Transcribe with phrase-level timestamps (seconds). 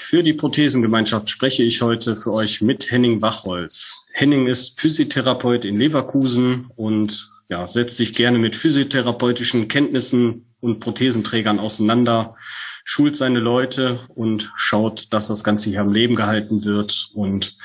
[0.00, 4.06] Für die Prothesengemeinschaft spreche ich heute für euch mit Henning Wachholz.
[4.12, 11.58] Henning ist Physiotherapeut in Leverkusen und ja, setzt sich gerne mit physiotherapeutischen Kenntnissen und Prothesenträgern
[11.58, 12.36] auseinander,
[12.84, 17.56] schult seine Leute und schaut, dass das Ganze hier am Leben gehalten wird und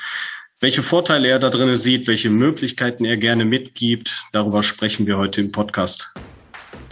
[0.60, 5.40] welche Vorteile er da drin sieht, welche Möglichkeiten er gerne mitgibt, darüber sprechen wir heute
[5.40, 6.12] im Podcast.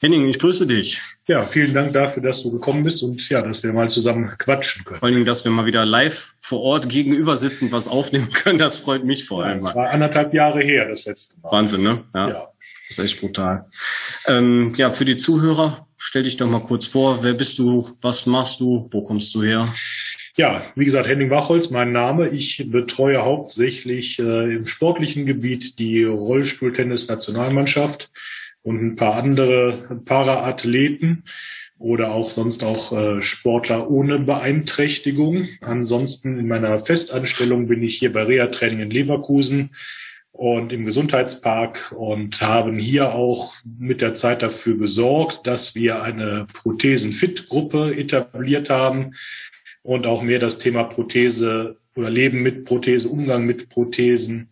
[0.00, 1.00] Henning, ich grüße dich.
[1.26, 4.84] Ja, vielen Dank dafür, dass du gekommen bist und ja, dass wir mal zusammen quatschen
[4.84, 5.00] können.
[5.00, 8.76] Vor allem, dass wir mal wieder live vor Ort gegenüber sitzen, was aufnehmen können, das
[8.76, 9.58] freut mich vor allem.
[9.58, 11.50] Ja, das war anderthalb Jahre her, das letzte Mal.
[11.50, 12.04] Wahnsinn, ne?
[12.14, 12.28] Ja.
[12.28, 12.48] ja.
[12.88, 13.66] Das ist echt brutal.
[14.28, 17.24] Ähm, ja, für die Zuhörer, stell dich doch mal kurz vor.
[17.24, 17.90] Wer bist du?
[18.00, 18.88] Was machst du?
[18.92, 19.66] Wo kommst du her?
[20.36, 22.28] Ja, wie gesagt, Henning Wachholz, mein Name.
[22.28, 28.10] Ich betreue hauptsächlich äh, im sportlichen Gebiet die Rollstuhltennis-Nationalmannschaft
[28.62, 31.24] und ein paar andere Paraathleten
[31.78, 35.46] oder auch sonst auch äh, Sportler ohne Beeinträchtigung.
[35.60, 39.70] Ansonsten in meiner Festanstellung bin ich hier bei Reha Training in Leverkusen
[40.32, 46.46] und im Gesundheitspark und haben hier auch mit der Zeit dafür gesorgt, dass wir eine
[46.52, 49.14] Prothesen-Fit-Gruppe etabliert haben
[49.82, 54.50] und auch mehr das Thema Prothese oder Leben mit Prothese, Umgang mit Prothesen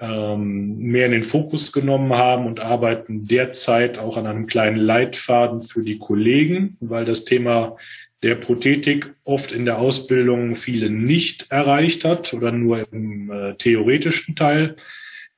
[0.00, 5.62] ähm, mehr in den Fokus genommen haben und arbeiten derzeit auch an einem kleinen Leitfaden
[5.62, 7.76] für die Kollegen, weil das Thema
[8.22, 14.36] der Prothetik oft in der Ausbildung viele nicht erreicht hat oder nur im äh, theoretischen
[14.36, 14.76] Teil.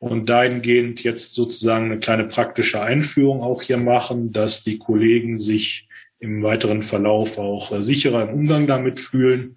[0.01, 5.89] Und dahingehend jetzt sozusagen eine kleine praktische Einführung auch hier machen, dass die Kollegen sich
[6.21, 9.57] im weiteren Verlauf auch äh, sicherer im Umgang damit fühlen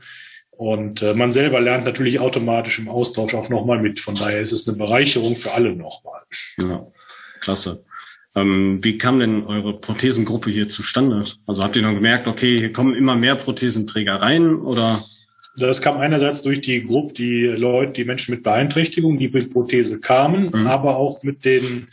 [0.62, 4.00] und äh, man selber lernt natürlich automatisch im Austausch auch nochmal mit.
[4.00, 6.22] Von daher ist es eine Bereicherung für alle nochmal.
[6.60, 6.86] Ja,
[7.40, 7.84] klasse.
[8.36, 11.24] Ähm, wie kam denn eure Prothesengruppe hier zustande?
[11.48, 15.04] Also habt ihr dann gemerkt, okay, hier kommen immer mehr Prothesenträger rein oder?
[15.58, 20.00] Das kam einerseits durch die Gruppe, die Leute, die Menschen mit Beeinträchtigung, die mit Prothese
[20.00, 20.68] kamen, mhm.
[20.68, 21.88] aber auch mit den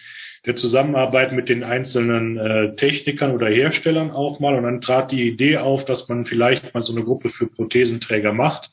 [0.47, 4.54] der Zusammenarbeit mit den einzelnen äh, Technikern oder Herstellern auch mal.
[4.56, 8.32] Und dann trat die Idee auf, dass man vielleicht mal so eine Gruppe für Prothesenträger
[8.32, 8.71] macht,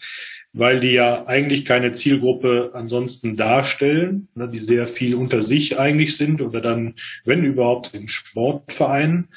[0.54, 6.16] weil die ja eigentlich keine Zielgruppe ansonsten darstellen, ne, die sehr viel unter sich eigentlich
[6.18, 6.96] sind oder dann,
[7.26, 9.28] wenn überhaupt, in Sportvereinen.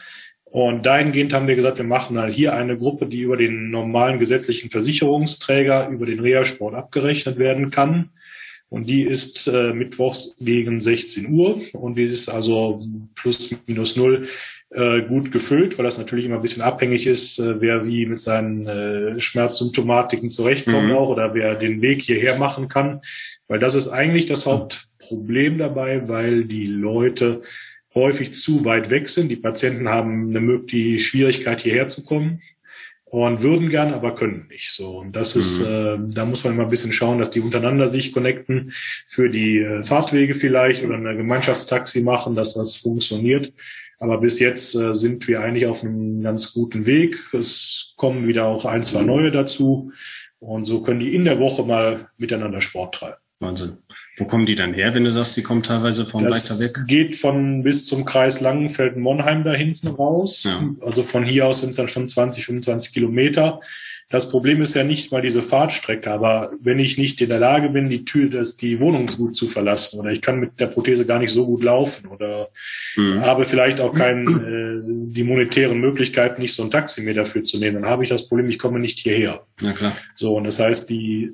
[0.45, 4.19] Und dahingehend haben wir gesagt, wir machen halt hier eine Gruppe, die über den normalen
[4.19, 8.10] gesetzlichen Versicherungsträger, über den Reha-Sport abgerechnet werden kann.
[8.71, 12.81] Und die ist äh, mittwochs gegen 16 Uhr und die ist also
[13.15, 14.29] plus minus null
[14.71, 18.21] äh, gut gefüllt, weil das natürlich immer ein bisschen abhängig ist, äh, wer wie mit
[18.21, 20.97] seinen äh, Schmerzsymptomatiken zurechtkommt mhm.
[20.97, 23.01] auch oder wer den Weg hierher machen kann.
[23.47, 27.41] Weil das ist eigentlich das Hauptproblem dabei, weil die Leute
[27.95, 29.31] häufig zu weit weg sind.
[29.31, 32.43] Die Patienten haben eine die Schwierigkeit hierher zu kommen
[33.11, 34.71] und würden gern, aber können nicht.
[34.71, 35.41] So und das mhm.
[35.41, 38.73] ist, äh, da muss man immer ein bisschen schauen, dass die untereinander sich connecten
[39.07, 43.53] für die äh, Fahrtwege vielleicht oder eine Gemeinschaftstaxi machen, dass das funktioniert.
[44.01, 47.17] Aber bis jetzt äh, sind wir eigentlich auf einem ganz guten Weg.
[47.33, 49.93] Es kommen wieder auch ein, zwei neue dazu
[50.39, 53.17] und so können die in der Woche mal miteinander Sport treiben.
[53.41, 53.78] Wahnsinn.
[54.16, 56.88] Wo kommen die dann her, wenn du sagst, die kommen teilweise von das weiter weg?
[56.88, 60.43] geht von bis zum Kreis Langenfeld-Monheim da hinten raus.
[60.43, 60.65] Ja.
[60.81, 63.60] Also von hier aus sind es dann schon 20, 25 Kilometer.
[64.10, 67.69] Das Problem ist ja nicht mal diese Fahrtstrecke, aber wenn ich nicht in der Lage
[67.69, 71.04] bin, die Tür, das, die Wohnung gut zu verlassen oder ich kann mit der Prothese
[71.04, 72.48] gar nicht so gut laufen oder
[72.97, 73.21] mhm.
[73.21, 77.59] habe vielleicht auch kein, äh, die monetären Möglichkeiten, nicht so ein Taxi mir dafür zu
[77.59, 79.43] nehmen, dann habe ich das Problem, ich komme nicht hierher.
[79.60, 79.94] Ja, klar.
[80.15, 81.30] So, und das heißt, die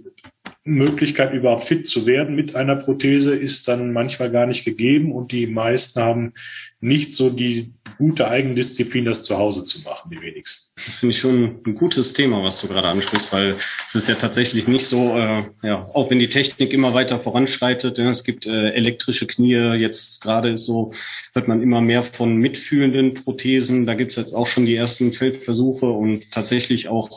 [0.64, 5.30] Möglichkeit, überhaupt fit zu werden mit einer Prothese, ist dann manchmal gar nicht gegeben und
[5.30, 6.32] die meisten haben
[6.80, 10.72] nicht so die gute Eigendisziplin, das zu Hause zu machen, die wenigsten.
[10.78, 13.56] Finde ich schon ein gutes Thema, was du gerade ansprichst, weil
[13.86, 17.98] es ist ja tatsächlich nicht so, äh, ja, auch wenn die Technik immer weiter voranschreitet,
[17.98, 20.92] ja, es gibt äh, elektrische Knie, jetzt gerade ist so,
[21.34, 25.86] hört man immer mehr von mitfühlenden Prothesen, da gibt's jetzt auch schon die ersten Feldversuche
[25.86, 27.10] und tatsächlich auch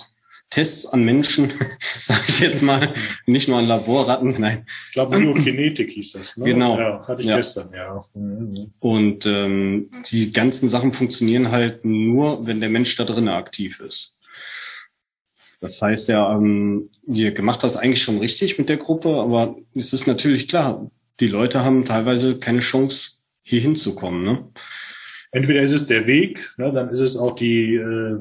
[0.49, 1.51] Tests an Menschen,
[2.01, 2.93] sage ich jetzt mal,
[3.25, 4.65] nicht nur an Laborratten, nein.
[4.87, 6.45] Ich glaube, Biokinetik hieß das, ne?
[6.45, 6.79] Genau.
[6.79, 7.35] Ja, hatte ich ja.
[7.35, 8.03] gestern, ja.
[8.13, 8.71] Mhm.
[8.79, 14.17] Und ähm, die ganzen Sachen funktionieren halt nur, wenn der Mensch da drinnen aktiv ist.
[15.59, 19.91] Das heißt ja, ähm, ihr gemacht das eigentlich schon richtig mit der Gruppe, aber es
[19.91, 20.89] ist natürlich klar,
[21.19, 24.21] die Leute haben teilweise keine Chance, hier hinzukommen.
[24.23, 24.47] Ne?
[25.37, 28.17] Entweder ist es der Weg, ne, dann ist es auch die, äh,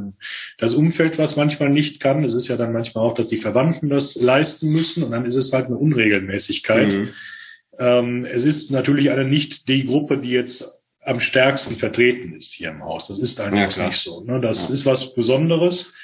[0.59, 2.23] das Umfeld, was manchmal nicht kann.
[2.25, 5.37] Es ist ja dann manchmal auch, dass die Verwandten das leisten müssen und dann ist
[5.37, 6.93] es halt eine Unregelmäßigkeit.
[6.93, 7.09] Mhm.
[7.79, 12.69] Ähm, es ist natürlich eine nicht die Gruppe, die jetzt am stärksten vertreten ist hier
[12.69, 13.09] im Haus.
[13.09, 14.23] Das ist einfach ja, nicht so.
[14.23, 14.39] Ne?
[14.39, 14.75] Das ja.
[14.75, 15.95] ist was Besonderes.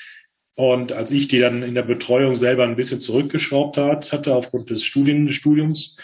[0.54, 4.70] Und als ich die dann in der Betreuung selber ein bisschen zurückgeschraubt hat, hatte aufgrund
[4.70, 5.98] des Studien, Studiums,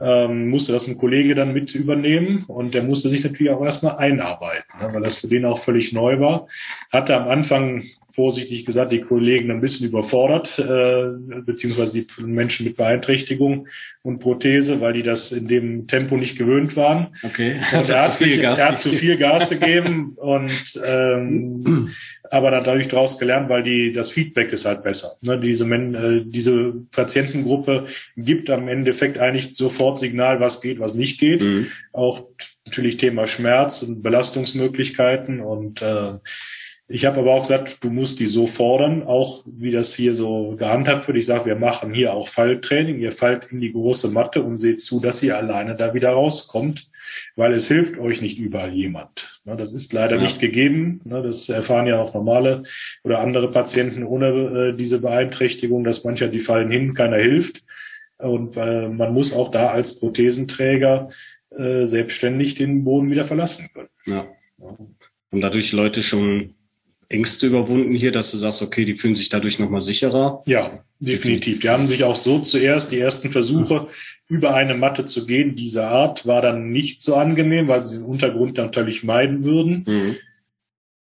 [0.00, 3.96] ähm, musste das ein Kollege dann mit übernehmen und der musste sich natürlich auch erstmal
[3.96, 6.48] einarbeiten, ne, weil das für den auch völlig neu war.
[6.92, 7.82] Hatte am Anfang,
[8.16, 13.68] vorsichtig gesagt, die Kollegen ein bisschen überfordert, äh, beziehungsweise die Menschen mit Beeinträchtigung
[14.02, 17.08] und Prothese, weil die das in dem Tempo nicht gewöhnt waren.
[17.22, 17.56] Okay.
[17.72, 21.90] Und er, hat, sich, er hat zu viel Gas gegeben und ähm,
[22.30, 25.12] aber dadurch daraus gelernt, weil die das Feedback ist halt besser.
[25.20, 27.86] Ne, diese, Men äh, diese Patientengruppe
[28.16, 31.42] gibt am Endeffekt eigentlich sofort Signal, was geht, was nicht geht.
[31.42, 31.66] Mhm.
[31.92, 32.24] Auch
[32.64, 36.14] natürlich Thema Schmerz und Belastungsmöglichkeiten und äh,
[36.88, 40.54] ich habe aber auch gesagt, du musst die so fordern, auch wie das hier so
[40.56, 41.18] gehandhabt wird.
[41.18, 43.00] Ich sage, wir machen hier auch Falltraining.
[43.00, 46.88] Ihr fallt in die große Matte und seht zu, dass ihr alleine da wieder rauskommt,
[47.34, 49.40] weil es hilft euch nicht überall jemand.
[49.44, 50.22] Ne, das ist leider ja.
[50.22, 51.00] nicht gegeben.
[51.02, 52.62] Ne, das erfahren ja auch normale
[53.02, 57.64] oder andere Patienten ohne äh, diese Beeinträchtigung, dass mancher die fallen hin, keiner hilft.
[58.18, 61.10] Und äh, man muss auch da als Prothesenträger
[61.50, 63.88] äh, selbstständig den Boden wieder verlassen können.
[64.06, 64.26] Ja.
[65.30, 66.54] Und dadurch Leute schon
[67.08, 70.42] Ängste überwunden hier, dass du sagst, okay, die fühlen sich dadurch nochmal sicherer?
[70.46, 71.60] Ja, definitiv.
[71.60, 73.88] Die haben sich auch so zuerst die ersten Versuche
[74.28, 75.54] über eine Matte zu gehen.
[75.54, 79.84] Diese Art war dann nicht so angenehm, weil sie den Untergrund natürlich meiden würden.
[79.86, 80.16] Mhm.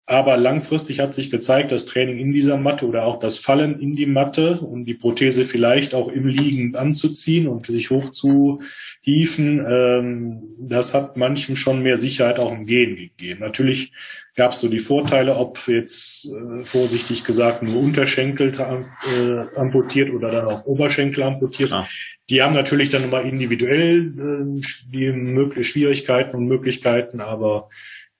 [0.06, 3.94] Aber langfristig hat sich gezeigt, das Training in dieser Matte oder auch das Fallen in
[3.94, 8.60] die Matte und die Prothese vielleicht auch im Liegen anzuziehen und sich hoch zu
[9.00, 13.38] hieven, ähm, das hat manchem schon mehr Sicherheit auch im Gehen gegeben.
[13.40, 13.92] Natürlich
[14.34, 20.32] gab es so die Vorteile, ob jetzt äh, vorsichtig gesagt nur Unterschenkel äh, amputiert oder
[20.32, 21.70] dann auch Oberschenkel amputiert.
[21.70, 21.86] Ja.
[22.30, 24.60] Die haben natürlich dann immer individuell äh,
[24.92, 27.68] die möglichen Schwierigkeiten und Möglichkeiten, aber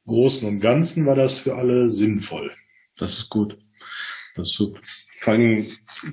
[0.07, 2.51] Großen und Ganzen war das für alle sinnvoll.
[2.97, 3.57] Das ist gut.
[4.37, 4.81] Das ist super.
[5.19, 5.67] Vor allem,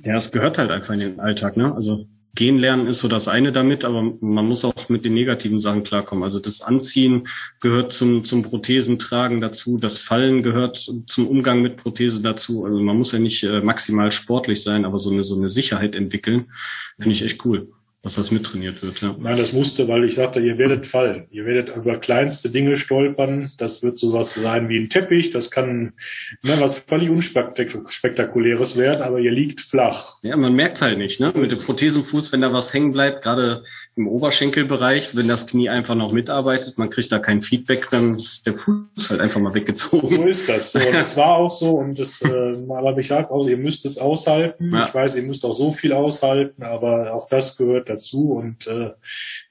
[0.04, 1.74] ja, es gehört halt einfach in den Alltag, ne?
[1.74, 5.60] Also gehen lernen ist so das eine damit, aber man muss auch mit den negativen
[5.60, 6.22] Sachen klarkommen.
[6.22, 7.26] Also das Anziehen
[7.60, 10.76] gehört zum, zum Prothesentragen dazu, das Fallen gehört
[11.06, 12.64] zum Umgang mit Prothese dazu.
[12.64, 15.96] Also man muss ja nicht äh, maximal sportlich sein, aber so eine, so eine Sicherheit
[15.96, 16.52] entwickeln,
[16.98, 17.68] finde ich echt cool
[18.02, 19.00] dass das mittrainiert wird.
[19.00, 19.14] Ja.
[19.18, 21.26] Nein, das musste, weil ich sagte, ihr werdet fallen.
[21.30, 23.50] Ihr werdet über kleinste Dinge stolpern.
[23.58, 25.30] Das wird so was sein wie ein Teppich.
[25.30, 25.94] Das kann
[26.42, 30.14] ne, was völlig unspektakuläres werden, aber ihr liegt flach.
[30.22, 31.32] Ja, man merkt halt nicht, ne?
[31.34, 33.64] Mit dem Prothesenfuß, wenn da was hängen bleibt, gerade
[33.96, 38.46] im Oberschenkelbereich, wenn das Knie einfach noch mitarbeitet, man kriegt da kein Feedback, dann ist
[38.46, 40.06] der Fuß halt einfach mal weggezogen.
[40.06, 40.70] So ist das.
[40.70, 41.70] So, das war auch so.
[41.70, 44.72] Und das, äh, aber ich sage auch, ihr müsst es aushalten.
[44.72, 44.84] Ja.
[44.84, 48.32] Ich weiß, ihr müsst auch so viel aushalten, aber auch das gehört dazu.
[48.32, 48.90] Und äh,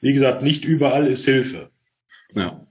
[0.01, 1.69] wie gesagt, nicht überall ist Hilfe.
[2.34, 2.66] Ja.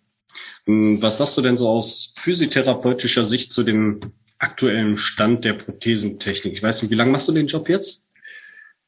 [0.67, 4.01] Hm, was sagst du denn so aus physiotherapeutischer Sicht zu dem
[4.39, 6.55] aktuellen Stand der Prothesentechnik?
[6.55, 8.05] Ich weiß nicht, wie lange machst du den Job jetzt?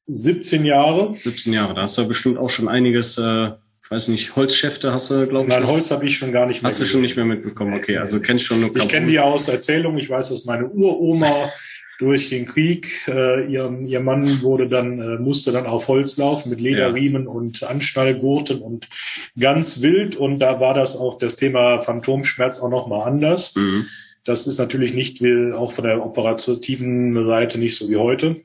[0.09, 1.14] 17 Jahre.
[1.14, 3.49] 17 Jahre, da hast du bestimmt auch schon einiges, äh,
[3.83, 5.55] ich weiß nicht, Holzschäfte hast du, glaube ich.
[5.55, 6.71] Nein, Holz habe ich schon gar nicht mehr.
[6.71, 9.49] Hast du schon nicht mehr mitbekommen, okay, also kennst schon nur Ich kenne die aus
[9.49, 11.50] Erzählung, ich weiß, dass meine Uroma
[11.99, 13.07] durch den Krieg.
[13.09, 17.31] Äh, ihr, ihr Mann wurde dann, äh, musste dann auf Holz laufen mit Lederriemen ja.
[17.31, 18.88] und Anschnallgurten und
[19.38, 20.17] ganz wild.
[20.17, 23.55] Und da war das auch das Thema Phantomschmerz auch nochmal anders.
[23.57, 23.87] Mhm.
[24.25, 28.37] Das ist natürlich nicht wie, auch von der operativen Seite nicht so wie heute.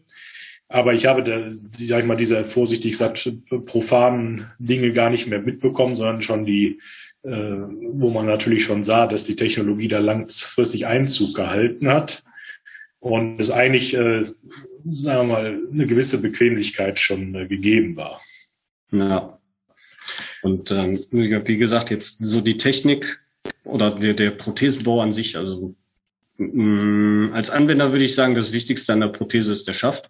[0.67, 3.31] Aber ich habe, da, sag ich mal, diese vorsichtig gesagt
[3.65, 6.79] profanen Dinge gar nicht mehr mitbekommen, sondern schon die,
[7.21, 12.23] äh, wo man natürlich schon sah, dass die Technologie da langfristig Einzug gehalten hat
[13.03, 14.33] und es eigentlich, äh, sagen
[14.85, 18.21] wir mal, eine gewisse Bequemlichkeit schon äh, gegeben war.
[18.91, 19.39] Ja.
[20.41, 23.19] Und ähm, wie gesagt, jetzt so die Technik
[23.65, 25.75] oder der, der Prothesenbau an sich, also
[26.37, 30.09] mh, mm, als Anwender würde ich sagen, das Wichtigste an der Prothese ist der Schaft.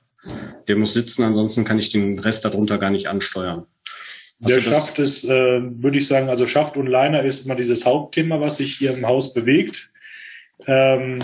[0.67, 3.65] Der muss sitzen, ansonsten kann ich den Rest darunter gar nicht ansteuern.
[4.43, 7.85] Hast der Schaft ist, äh, würde ich sagen, also Schaft und Liner ist immer dieses
[7.85, 9.89] Hauptthema, was sich hier im Haus bewegt.
[10.67, 11.23] Ähm,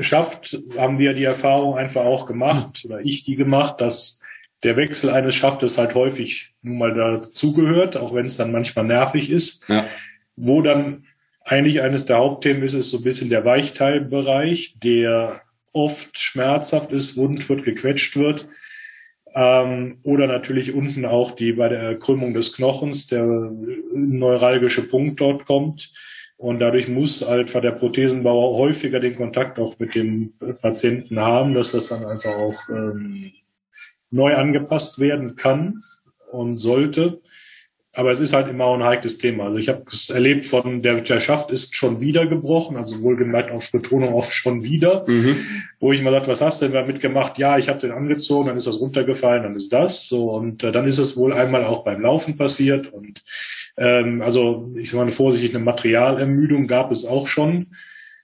[0.00, 4.22] schafft, haben wir die Erfahrung einfach auch gemacht, oder ich die gemacht, dass
[4.62, 9.30] der Wechsel eines Schaftes halt häufig nun mal dazugehört, auch wenn es dann manchmal nervig
[9.30, 9.68] ist.
[9.68, 9.86] Ja.
[10.36, 11.04] Wo dann
[11.44, 15.40] eigentlich eines der Hauptthemen ist, ist so ein bisschen der Weichteilbereich, der
[15.72, 18.48] oft schmerzhaft ist, wund wird, gequetscht wird.
[19.34, 23.24] Ähm, oder natürlich unten auch die bei der Krümmung des Knochens, der
[23.94, 25.92] neuralgische Punkt dort kommt.
[26.38, 31.72] Und dadurch muss einfach der Prothesenbauer häufiger den Kontakt auch mit dem Patienten haben, dass
[31.72, 33.32] das dann einfach auch ähm,
[34.10, 35.82] neu angepasst werden kann
[36.30, 37.20] und sollte.
[37.98, 39.46] Aber es ist halt immer ein heikles Thema.
[39.46, 43.50] Also ich habe es erlebt von, der, der Schaft ist schon wieder gebrochen, also wohlgemerkt
[43.50, 45.34] auf Betonung oft schon wieder, mhm.
[45.80, 47.38] wo ich mal sagt, was hast du denn damit gemacht?
[47.38, 50.70] Ja, ich habe den angezogen, dann ist das runtergefallen, dann ist das so und äh,
[50.70, 53.24] dann ist es wohl einmal auch beim Laufen passiert und
[53.76, 57.66] ähm, also ich sage mal vorsichtig, eine Materialermüdung gab es auch schon.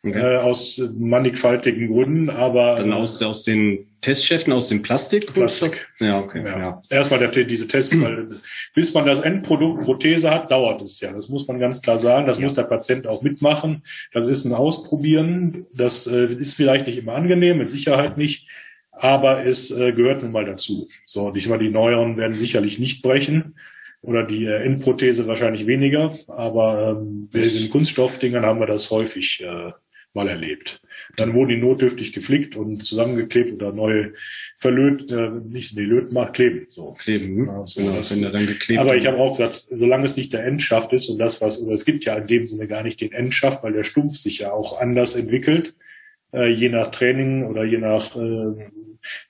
[0.06, 0.18] Okay.
[0.18, 2.76] Äh, aus mannigfaltigen Gründen, aber.
[2.76, 5.32] Dann aus, aus den Testschäften, aus dem Plastik?
[5.32, 5.88] Plastik.
[5.98, 6.42] Ja, okay.
[6.44, 6.58] Ja.
[6.58, 6.80] ja.
[6.90, 8.28] Erstmal der, diese Tests, weil
[8.74, 11.10] bis man das Endprodukt Prothese hat, dauert es ja.
[11.10, 12.26] Das muss man ganz klar sagen.
[12.26, 12.44] Das ja.
[12.44, 13.82] muss der Patient auch mitmachen.
[14.12, 15.64] Das ist ein Ausprobieren.
[15.74, 18.46] Das äh, ist vielleicht nicht immer angenehm, mit Sicherheit nicht.
[18.92, 20.88] Aber es äh, gehört nun mal dazu.
[21.06, 23.54] So, und ich mal, die neueren werden sicherlich nicht brechen
[24.02, 29.42] oder die äh, Endprothese wahrscheinlich weniger, aber ähm, bei diesen Kunststoffdingern haben wir das häufig
[29.42, 29.72] äh,
[30.14, 30.80] mal erlebt.
[31.16, 34.12] Dann wurden die notdürftig geflickt und zusammengeklebt oder neu
[34.58, 36.66] verlöt, äh, nicht, nee, löten macht kleben.
[36.68, 36.92] So.
[36.92, 37.46] Kleben, hm?
[37.46, 40.32] ja, so genau, wenn er dann geklebt Aber ich habe auch gesagt, solange es nicht
[40.32, 43.00] der Endschaft ist und das was, oder es gibt ja in dem Sinne gar nicht
[43.00, 45.74] den Endschaft, weil der Stumpf sich ja auch anders entwickelt,
[46.32, 48.70] äh, je nach Training oder je nach äh,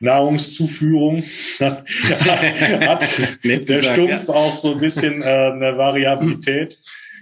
[0.01, 1.23] Nahrungszuführung
[1.61, 1.85] hat
[3.45, 4.35] der Stumpf ja.
[4.35, 6.79] auch so ein bisschen äh, eine Variabilität.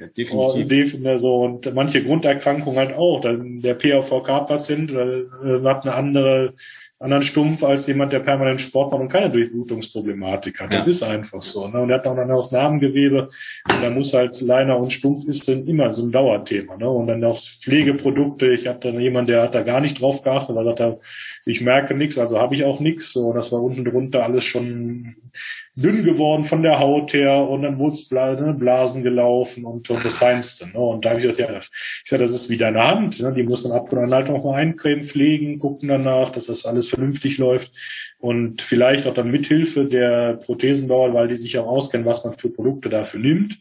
[0.09, 0.95] Definitiv.
[0.95, 3.21] Und, so, und manche Grunderkrankungen halt auch.
[3.21, 6.55] Dann der PAVK-Patient äh, hat eine andere
[7.03, 10.73] anderen Stumpf als jemand, der permanent Sport macht und keine Durchblutungsproblematik hat.
[10.73, 10.91] Das ja.
[10.91, 11.67] ist einfach so.
[11.67, 11.81] Ne?
[11.81, 13.23] Und er hat auch ein anderes Narbengewebe.
[13.23, 16.77] Und da muss halt Leiner und Stumpf ist dann immer so ein Dauerthema.
[16.77, 16.89] Ne?
[16.89, 18.53] Und dann auch Pflegeprodukte.
[18.53, 20.97] Ich habe dann jemanden, der hat da gar nicht drauf geachtet, weil er da
[21.45, 23.13] ich merke nichts, also habe ich auch nichts.
[23.13, 25.17] So, das war unten drunter alles schon
[25.75, 30.05] dünn geworden von der Haut her und dann wurde es ne, Blasen gelaufen und, und
[30.05, 30.69] das Feinste.
[30.69, 30.79] Ne?
[30.79, 31.71] Und da habe ich gesagt, ja, ich
[32.05, 33.33] sag, das ist wie deine Hand, ne?
[33.33, 36.67] die muss man ab und an halt auch mal eincremen, pflegen, gucken danach, dass das
[36.67, 37.73] alles vernünftig läuft
[38.19, 42.51] und vielleicht auch dann mithilfe der Prothesenbauer, weil die sich auch auskennen, was man für
[42.51, 43.59] Produkte dafür nimmt.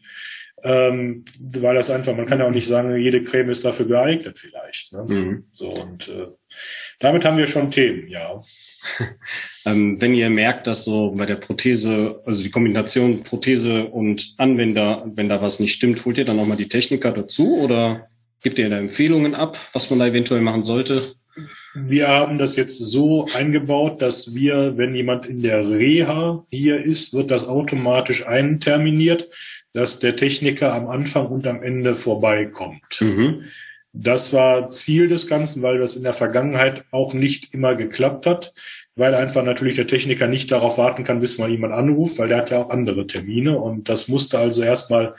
[0.64, 4.38] Ähm, weil das einfach, man kann ja auch nicht sagen, jede Creme ist dafür geeignet
[4.38, 4.92] vielleicht.
[4.92, 5.04] Ne?
[5.08, 5.44] Mhm.
[5.50, 6.28] So und äh,
[7.00, 8.40] damit haben wir schon Themen, ja.
[9.66, 15.04] ähm, wenn ihr merkt, dass so bei der Prothese, also die Kombination Prothese und Anwender,
[15.14, 18.08] wenn da was nicht stimmt, holt ihr dann nochmal die Techniker dazu oder
[18.42, 21.02] gibt ihr da Empfehlungen ab, was man da eventuell machen sollte?
[21.74, 27.14] Wir haben das jetzt so eingebaut, dass wir, wenn jemand in der Reha hier ist,
[27.14, 29.28] wird das automatisch einterminiert,
[29.72, 33.00] dass der Techniker am Anfang und am Ende vorbeikommt.
[33.00, 33.44] Mhm.
[33.94, 38.54] Das war Ziel des Ganzen, weil das in der Vergangenheit auch nicht immer geklappt hat,
[38.96, 42.38] weil einfach natürlich der Techniker nicht darauf warten kann, bis mal jemand anruft, weil der
[42.38, 45.14] hat ja auch andere Termine und das musste also erstmal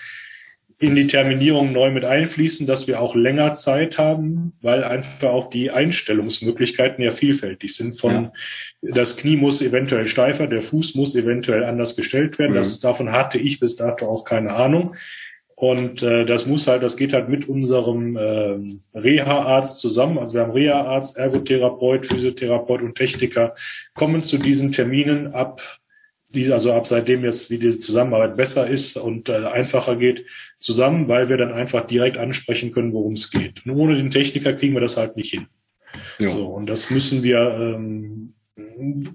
[0.83, 5.49] in die Terminierung neu mit einfließen, dass wir auch länger Zeit haben, weil einfach auch
[5.49, 7.97] die Einstellungsmöglichkeiten ja vielfältig sind.
[7.97, 8.31] Von
[8.81, 8.91] ja.
[8.93, 12.51] das Knie muss eventuell steifer, der Fuß muss eventuell anders gestellt werden.
[12.51, 12.57] Mhm.
[12.57, 14.93] Das davon hatte ich bis dato auch keine Ahnung.
[15.55, 18.57] Und äh, das muss halt, das geht halt mit unserem äh,
[18.93, 20.17] Reha-Arzt zusammen.
[20.17, 23.53] Also wir haben Reha-Arzt, Ergotherapeut, Physiotherapeut und Techniker
[23.93, 25.61] kommen zu diesen Terminen ab,
[26.33, 30.25] diese, also ab seitdem jetzt wie diese Zusammenarbeit besser ist und äh, einfacher geht,
[30.59, 33.61] zusammen, weil wir dann einfach direkt ansprechen können, worum es geht.
[33.65, 35.47] Nur ohne den Techniker kriegen wir das halt nicht hin.
[36.19, 36.29] Ja.
[36.29, 38.33] So, und das müssen wir ähm,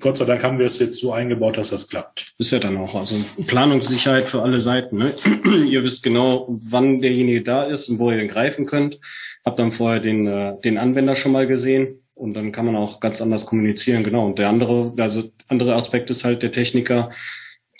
[0.01, 2.35] Gott sei Dank haben wir es jetzt so eingebaut, dass das klappt.
[2.39, 3.15] Ist ja dann auch also
[3.47, 4.99] Planungssicherheit für alle Seiten.
[4.99, 5.15] Ne?
[5.69, 8.99] ihr wisst genau, wann derjenige da ist und wo ihr ihn greifen könnt.
[9.45, 13.01] Habt dann vorher den, äh, den Anwender schon mal gesehen und dann kann man auch
[13.01, 14.03] ganz anders kommunizieren.
[14.03, 14.27] Genau.
[14.27, 17.11] Und der andere, also andere Aspekt ist halt der Techniker,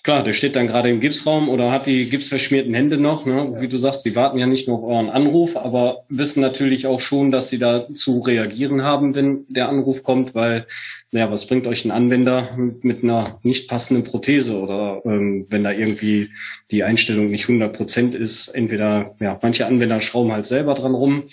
[0.09, 3.27] Klar, der steht dann gerade im Gipsraum oder hat die gipsverschmierten Hände noch.
[3.27, 3.57] Ne?
[3.59, 7.03] Wie du sagst, die warten ja nicht nur auf euren Anruf, aber wissen natürlich auch
[7.03, 10.67] schon, dass sie da zu reagieren haben, wenn der Anruf kommt, weil,
[11.13, 15.73] naja, was bringt euch ein Anwender mit einer nicht passenden Prothese oder ähm, wenn da
[15.73, 16.31] irgendwie
[16.71, 21.25] die Einstellung nicht 100 Prozent ist, entweder, ja, manche Anwender schrauben halt selber dran rum.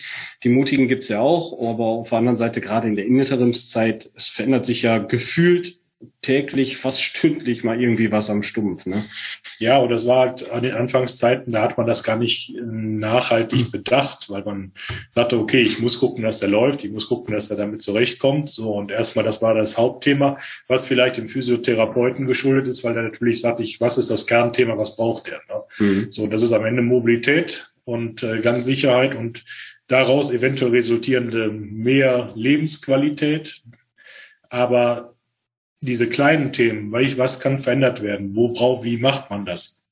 [0.44, 4.28] Die Mutigen gibt's ja auch, aber auf der anderen Seite gerade in der Interimszeit, es
[4.28, 5.78] verändert sich ja gefühlt
[6.22, 8.86] täglich, fast stündlich mal irgendwie was am Stumpf.
[8.86, 9.04] Ne?
[9.60, 13.72] Ja, und das war halt an den Anfangszeiten, da hat man das gar nicht nachhaltig
[13.72, 14.72] bedacht, weil man
[15.12, 18.50] sagte, okay, ich muss gucken, dass der läuft, ich muss gucken, dass er damit zurechtkommt.
[18.50, 23.04] So, und erstmal, das war das Hauptthema, was vielleicht dem Physiotherapeuten geschuldet ist, weil er
[23.04, 25.42] natürlich sagt, ich, was ist das Kernthema, was braucht er?
[25.48, 25.64] Ne?
[25.80, 26.12] Mhm.
[26.12, 29.44] So, das ist am Ende Mobilität und äh, Gangsicherheit und
[29.88, 33.62] daraus eventuell resultierende mehr Lebensqualität,
[34.50, 35.15] Aber
[35.82, 38.36] diese kleinen Themen, was kann verändert werden?
[38.36, 39.84] Wo braucht, wie macht man das?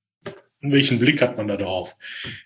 [0.61, 1.95] Welchen Blick hat man da drauf?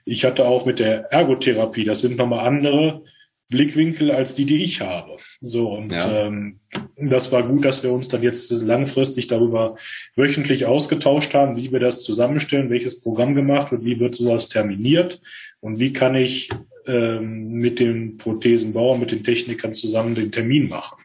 [0.04, 3.04] Ich hatte auch mit der Ergotherapie, das sind nochmal andere
[3.50, 5.18] Blickwinkel als die, die ich habe.
[5.40, 6.28] So, und ja.
[6.28, 6.60] ähm,
[6.98, 9.76] das war gut, dass wir uns dann jetzt langfristig darüber
[10.16, 15.22] wöchentlich ausgetauscht haben, wie wir das zusammenstellen, welches Programm gemacht wird, wie wird sowas terminiert
[15.62, 16.50] und wie kann ich
[16.88, 21.02] ähm, mit den Prothesenbauern, mit den Technikern zusammen den Termin machen.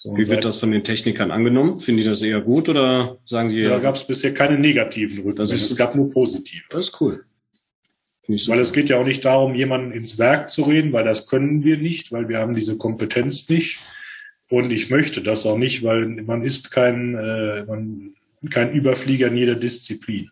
[0.00, 1.76] So, Wie wird das von den Technikern angenommen?
[1.76, 3.62] Finden die das eher gut oder sagen die?
[3.62, 5.52] Da gab es bisher keine negativen Rückmeldungen.
[5.52, 6.62] Es gab nur positive.
[6.70, 7.24] Das ist cool.
[8.28, 11.64] Weil es geht ja auch nicht darum, jemanden ins Werk zu reden, weil das können
[11.64, 13.80] wir nicht, weil wir haben diese Kompetenz nicht.
[14.50, 18.14] Und ich möchte das auch nicht, weil man ist kein, äh, man,
[18.50, 20.30] kein Überflieger in jeder Disziplin.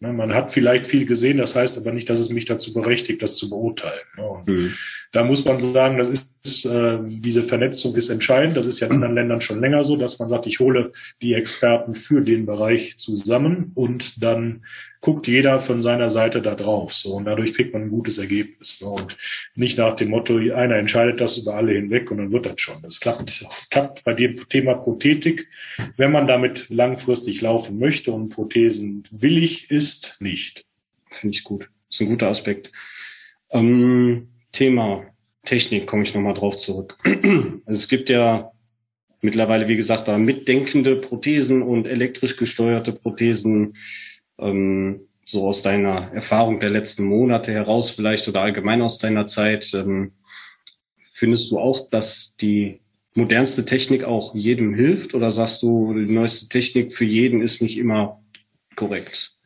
[0.00, 3.22] Ne, man hat vielleicht viel gesehen, das heißt aber nicht, dass es mich dazu berechtigt,
[3.22, 4.00] das zu beurteilen.
[4.16, 4.74] Ne, mhm.
[5.12, 6.08] Da muss man sagen, das
[6.42, 8.56] ist, äh, diese Vernetzung ist entscheidend.
[8.56, 11.34] Das ist ja in anderen Ländern schon länger so, dass man sagt, ich hole die
[11.34, 14.62] Experten für den Bereich zusammen und dann
[15.00, 16.92] guckt jeder von seiner Seite da drauf.
[16.92, 18.78] So, und dadurch kriegt man ein gutes Ergebnis.
[18.78, 19.16] So, und
[19.56, 22.80] nicht nach dem Motto, einer entscheidet das über alle hinweg und dann wird das schon.
[22.82, 25.48] Das klappt, klappt bei dem Thema Prothetik,
[25.96, 30.66] wenn man damit langfristig laufen möchte und Prothesen willig ist, nicht.
[31.10, 31.68] Finde ich gut.
[31.88, 32.70] Das ist ein guter Aspekt.
[33.50, 35.04] Ähm, Thema
[35.44, 36.98] Technik komme ich nochmal drauf zurück.
[37.04, 38.52] also es gibt ja
[39.22, 43.74] mittlerweile, wie gesagt, da mitdenkende Prothesen und elektrisch gesteuerte Prothesen
[44.38, 49.72] ähm, so aus deiner Erfahrung der letzten Monate heraus vielleicht oder allgemein aus deiner Zeit,
[49.74, 50.12] ähm,
[51.04, 52.80] findest du auch, dass die
[53.14, 57.78] modernste Technik auch jedem hilft oder sagst du, die neueste Technik für jeden ist nicht
[57.78, 58.22] immer
[58.76, 59.36] korrekt?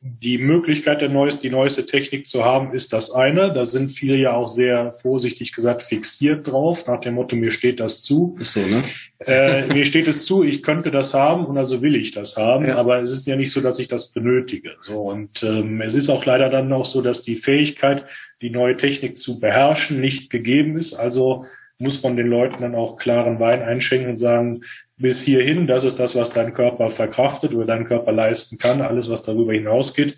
[0.00, 3.52] Die Möglichkeit der neues, die neueste Technik zu haben, ist das eine.
[3.52, 7.80] Da sind viele ja auch sehr vorsichtig gesagt fixiert drauf, nach dem Motto, mir steht
[7.80, 8.36] das zu.
[8.38, 8.82] Ist so, ne?
[9.26, 12.66] Äh, mir steht es zu, ich könnte das haben und also will ich das haben,
[12.66, 12.76] ja.
[12.76, 14.76] aber es ist ja nicht so, dass ich das benötige.
[14.80, 18.04] So und ähm, es ist auch leider dann auch so, dass die Fähigkeit,
[18.40, 20.94] die neue Technik zu beherrschen, nicht gegeben ist.
[20.94, 21.44] Also
[21.78, 24.62] muss man den Leuten dann auch klaren Wein einschenken und sagen,
[24.98, 28.82] bis hierhin, das ist das, was dein Körper verkraftet oder dein Körper leisten kann.
[28.82, 30.16] Alles, was darüber hinausgeht,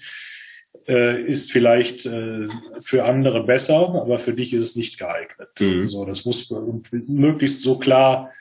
[0.88, 2.49] äh, ist vielleicht äh,
[2.81, 5.49] für andere besser, aber für dich ist es nicht geeignet.
[5.59, 5.88] Mhm.
[5.88, 6.53] So, das muss
[7.07, 8.33] möglichst so klar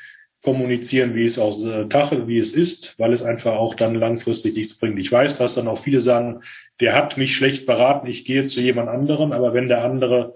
[0.42, 4.56] kommunizieren, wie es aus äh, Tache, wie es ist, weil es einfach auch dann langfristig
[4.56, 4.98] nichts bringt.
[4.98, 6.40] Ich weiß, dass dann auch viele sagen,
[6.80, 10.36] der hat mich schlecht beraten, ich gehe zu jemand anderem, aber wenn der andere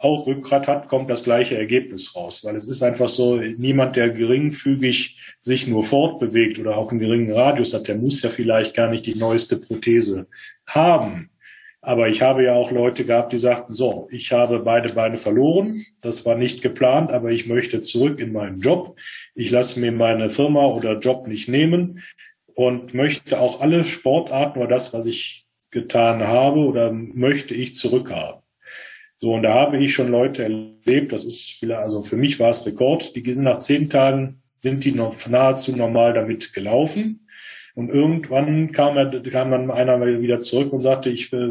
[0.00, 2.42] auch Rückgrat hat, kommt das gleiche Ergebnis raus.
[2.44, 7.30] Weil es ist einfach so, niemand, der geringfügig sich nur fortbewegt oder auch einen geringen
[7.30, 10.26] Radius hat, der muss ja vielleicht gar nicht die neueste Prothese
[10.66, 11.30] haben.
[11.82, 15.82] Aber ich habe ja auch Leute gehabt, die sagten, so, ich habe beide Beine verloren.
[16.00, 18.98] Das war nicht geplant, aber ich möchte zurück in meinen Job.
[19.34, 22.00] Ich lasse mir meine Firma oder Job nicht nehmen
[22.54, 28.39] und möchte auch alle Sportarten oder das, was ich getan habe oder möchte ich zurückhaben.
[29.22, 32.48] So, und da habe ich schon Leute erlebt, das ist vielleicht, also für mich war
[32.48, 37.28] es Rekord, die sind nach zehn Tagen, sind die noch nahezu normal damit gelaufen.
[37.74, 41.50] Und irgendwann kam, er, kam dann einer wieder zurück und sagte, ich äh,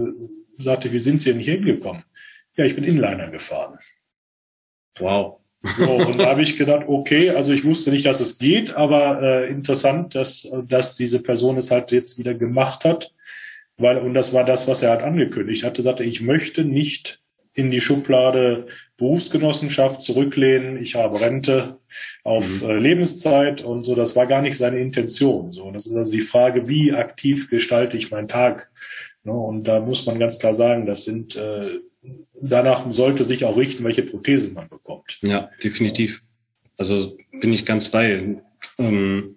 [0.57, 2.03] sagte, wie sind Sie denn hier hingekommen?
[2.57, 3.77] Ja, ich bin Inliner gefahren.
[4.97, 5.37] Wow.
[5.61, 9.21] So, und da habe ich gedacht, okay, also ich wusste nicht, dass es geht, aber
[9.21, 13.13] äh, interessant, dass, dass diese Person es halt jetzt wieder gemacht hat.
[13.77, 17.21] Weil, und das war das, was er halt angekündigt hatte, sagte, ich möchte nicht
[17.59, 18.67] in die Schublade
[18.97, 21.79] Berufsgenossenschaft zurücklehnen, ich habe Rente
[22.23, 22.69] auf mhm.
[22.69, 23.95] äh, Lebenszeit und so.
[23.95, 25.51] Das war gar nicht seine Intention.
[25.51, 28.71] So, das ist also die Frage, wie aktiv gestalte ich meinen Tag.
[29.23, 29.33] Ne?
[29.33, 31.79] Und da muss man ganz klar sagen, das sind äh,
[32.41, 35.19] danach sollte sich auch richten, welche Prothese man bekommt.
[35.21, 36.23] Ja, definitiv.
[36.77, 38.37] Also bin ich ganz bei.
[38.77, 39.35] Ähm,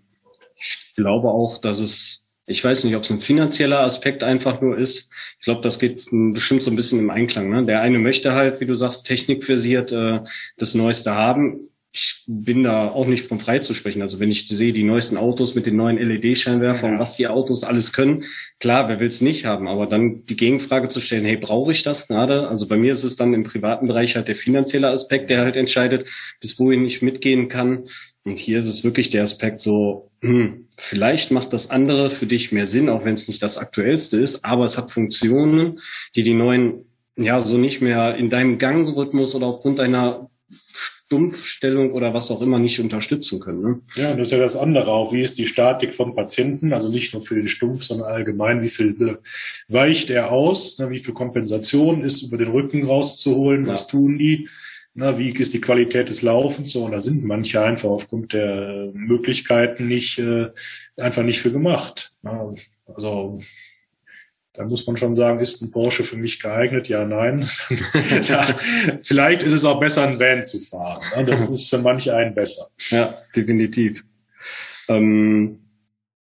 [0.56, 4.76] ich glaube auch, dass es ich weiß nicht, ob es ein finanzieller Aspekt einfach nur
[4.76, 5.12] ist.
[5.38, 7.50] Ich glaube, das geht bestimmt so ein bisschen im Einklang.
[7.50, 7.64] Ne?
[7.64, 10.20] Der eine möchte halt, wie du sagst, technikversiert äh,
[10.56, 11.68] das Neueste haben.
[11.94, 14.00] Ich bin da auch nicht von frei zu sprechen.
[14.00, 16.94] Also wenn ich sehe, die neuesten Autos mit den neuen LED-Scheinwerfern ja.
[16.94, 18.24] und was die Autos alles können,
[18.58, 19.68] klar, wer will es nicht haben?
[19.68, 22.48] Aber dann die Gegenfrage zu stellen, hey, brauche ich das gerade?
[22.48, 25.56] Also bei mir ist es dann im privaten Bereich halt der finanzielle Aspekt, der halt
[25.56, 26.08] entscheidet,
[26.40, 27.84] bis wohin ich mitgehen kann.
[28.24, 32.52] Und hier ist es wirklich der Aspekt so, hm, vielleicht macht das andere für dich
[32.52, 35.80] mehr Sinn, auch wenn es nicht das aktuellste ist, aber es hat Funktionen,
[36.14, 36.84] die die neuen
[37.16, 40.30] ja so nicht mehr in deinem Gangrhythmus oder aufgrund deiner
[41.12, 43.62] Stumpfstellung oder was auch immer nicht unterstützen können.
[43.62, 43.80] Ne?
[43.96, 45.12] Ja, das ist ja das andere auch.
[45.12, 46.72] Wie ist die Statik vom Patienten?
[46.72, 49.18] Also nicht nur für den Stumpf, sondern allgemein, wie viel
[49.68, 50.78] weicht er aus?
[50.78, 50.88] Ne?
[50.88, 53.66] Wie viel Kompensation ist über den Rücken rauszuholen?
[53.66, 54.48] Was tun die?
[54.94, 56.72] Na, wie ist die Qualität des Laufens?
[56.72, 60.50] So, und da sind manche einfach aufgrund der Möglichkeiten nicht, äh,
[61.00, 62.12] einfach nicht für gemacht.
[62.22, 62.52] Na,
[62.94, 63.40] also,
[64.52, 66.88] da muss man schon sagen, ist ein Porsche für mich geeignet?
[66.88, 67.48] Ja, nein.
[68.28, 68.42] ja,
[69.02, 71.02] vielleicht ist es auch besser, ein Van zu fahren.
[71.16, 71.24] Ne?
[71.24, 72.68] Das ist für manche einen besser.
[72.90, 74.04] Ja, definitiv.
[74.88, 75.60] Ähm,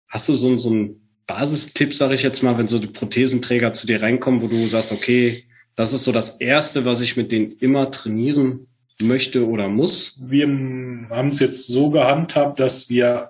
[0.08, 3.88] hast du so, so einen Basistipp, sage ich jetzt mal, wenn so die Prothesenträger zu
[3.88, 5.44] dir reinkommen, wo du sagst, okay,
[5.76, 8.68] das ist so das Erste, was ich mit denen immer trainieren
[9.02, 10.20] möchte oder muss?
[10.22, 13.30] Wir haben es jetzt so gehandhabt, dass wir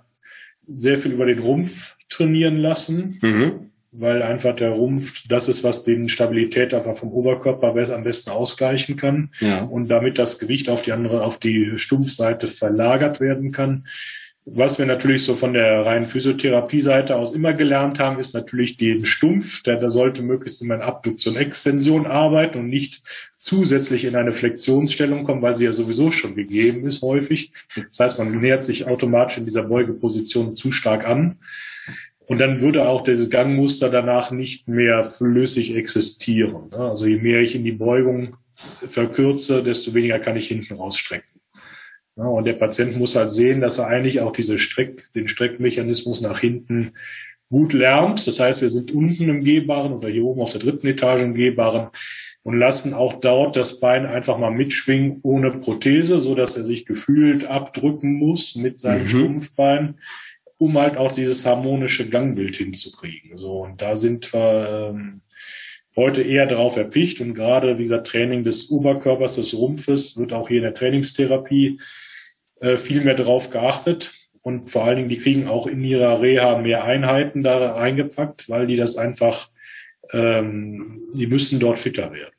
[0.68, 3.20] sehr viel über den Rumpf trainieren lassen.
[3.22, 8.32] Mhm weil einfach der Rumpf das ist, was den Stabilität einfach vom Oberkörper am besten
[8.32, 9.30] ausgleichen kann.
[9.40, 9.64] Ja.
[9.64, 13.86] Und damit das Gewicht auf die andere, auf die Stumpfseite verlagert werden kann.
[14.46, 19.06] Was wir natürlich so von der reinen Physiotherapie-Seite aus immer gelernt haben, ist natürlich den
[19.06, 23.04] Stumpf, der, der sollte möglichst immer in Abduktion, Extension arbeiten und nicht
[23.38, 27.54] zusätzlich in eine Flexionsstellung kommen, weil sie ja sowieso schon gegeben ist häufig.
[27.76, 31.38] Das heißt, man nähert sich automatisch in dieser Beugeposition zu stark an.
[32.26, 36.74] Und dann würde auch dieses Gangmuster danach nicht mehr flüssig existieren.
[36.74, 38.36] Also je mehr ich in die Beugung
[38.88, 41.33] verkürze, desto weniger kann ich hinten rausstrecken.
[42.16, 46.40] Und der Patient muss halt sehen, dass er eigentlich auch diese Streck, den Streckmechanismus nach
[46.40, 46.92] hinten
[47.50, 48.26] gut lernt.
[48.28, 51.34] Das heißt, wir sind unten im Gehbaren oder hier oben auf der dritten Etage im
[51.34, 51.90] Gehbaren
[52.44, 56.86] und lassen auch dort das Bein einfach mal mitschwingen ohne Prothese, so dass er sich
[56.86, 59.08] gefühlt abdrücken muss mit seinem mhm.
[59.08, 59.96] Stumpfbein
[60.64, 63.38] um halt auch dieses harmonische Gangbild hinzukriegen.
[63.38, 65.22] So, und da sind wir ähm,
[65.96, 70.58] heute eher darauf erpicht und gerade, gesagt, Training des Oberkörpers, des Rumpfes wird auch hier
[70.58, 71.80] in der Trainingstherapie
[72.64, 74.14] äh, viel mehr drauf geachtet.
[74.42, 78.68] Und vor allen Dingen, die kriegen auch in ihrer Reha mehr Einheiten da reingepackt, weil
[78.68, 79.50] die das einfach,
[80.12, 82.34] ähm, die müssen dort fitter werden.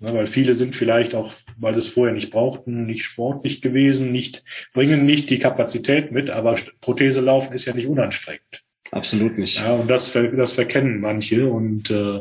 [0.00, 4.12] Ja, weil viele sind vielleicht auch, weil sie es vorher nicht brauchten, nicht sportlich gewesen,
[4.12, 8.64] nicht, bringen nicht die Kapazität mit, aber Prothese laufen ist ja nicht unanstrengend.
[8.90, 9.58] Absolut nicht.
[9.60, 12.20] Ja, und das, das verkennen manche und äh,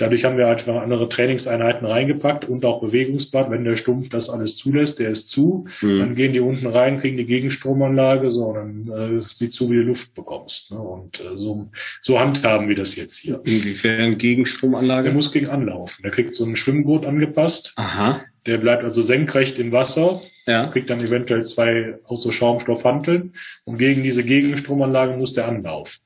[0.00, 3.50] Dadurch haben wir halt andere Trainingseinheiten reingepackt und auch Bewegungsbad.
[3.50, 5.98] Wenn der Stumpf das alles zulässt, der ist zu, mhm.
[5.98, 9.74] dann gehen die unten rein, kriegen die Gegenstromanlage, so, und dann äh, sieht zu, wie
[9.74, 10.72] du Luft bekommst.
[10.72, 10.80] Ne?
[10.80, 11.68] Und äh, so,
[12.00, 13.42] so handhaben wir das jetzt hier.
[13.44, 15.08] Inwiefern Gegenstromanlage?
[15.08, 16.02] Der muss gegen anlaufen.
[16.02, 17.74] Der kriegt so einen Schwimmgurt angepasst.
[17.76, 18.22] Aha.
[18.46, 20.66] Der bleibt also senkrecht im Wasser, ja.
[20.68, 23.34] kriegt dann eventuell zwei aus so Schaumstoffhanteln
[23.64, 26.00] und gegen diese Gegenstromanlage muss der anlaufen.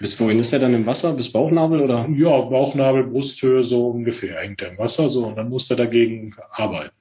[0.00, 1.12] Bis wohin ist er dann im Wasser?
[1.12, 2.08] Bis Bauchnabel oder?
[2.10, 6.34] Ja, Bauchnabel, Brusthöhe so ungefähr hängt er im Wasser so und dann muss er dagegen
[6.50, 6.94] arbeiten.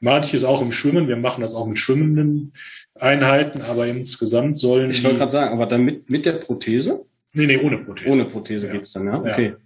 [0.00, 1.08] Manches auch im Schwimmen.
[1.08, 2.52] Wir machen das auch mit schwimmenden
[2.94, 4.90] Einheiten, aber insgesamt sollen.
[4.90, 7.04] Ich wollte gerade sagen, aber dann mit, mit der Prothese?
[7.32, 8.10] Nee, nee, ohne Prothese.
[8.10, 8.72] Ohne Prothese ja.
[8.74, 9.18] geht's dann, ja?
[9.18, 9.46] Okay.
[9.46, 9.56] Ja.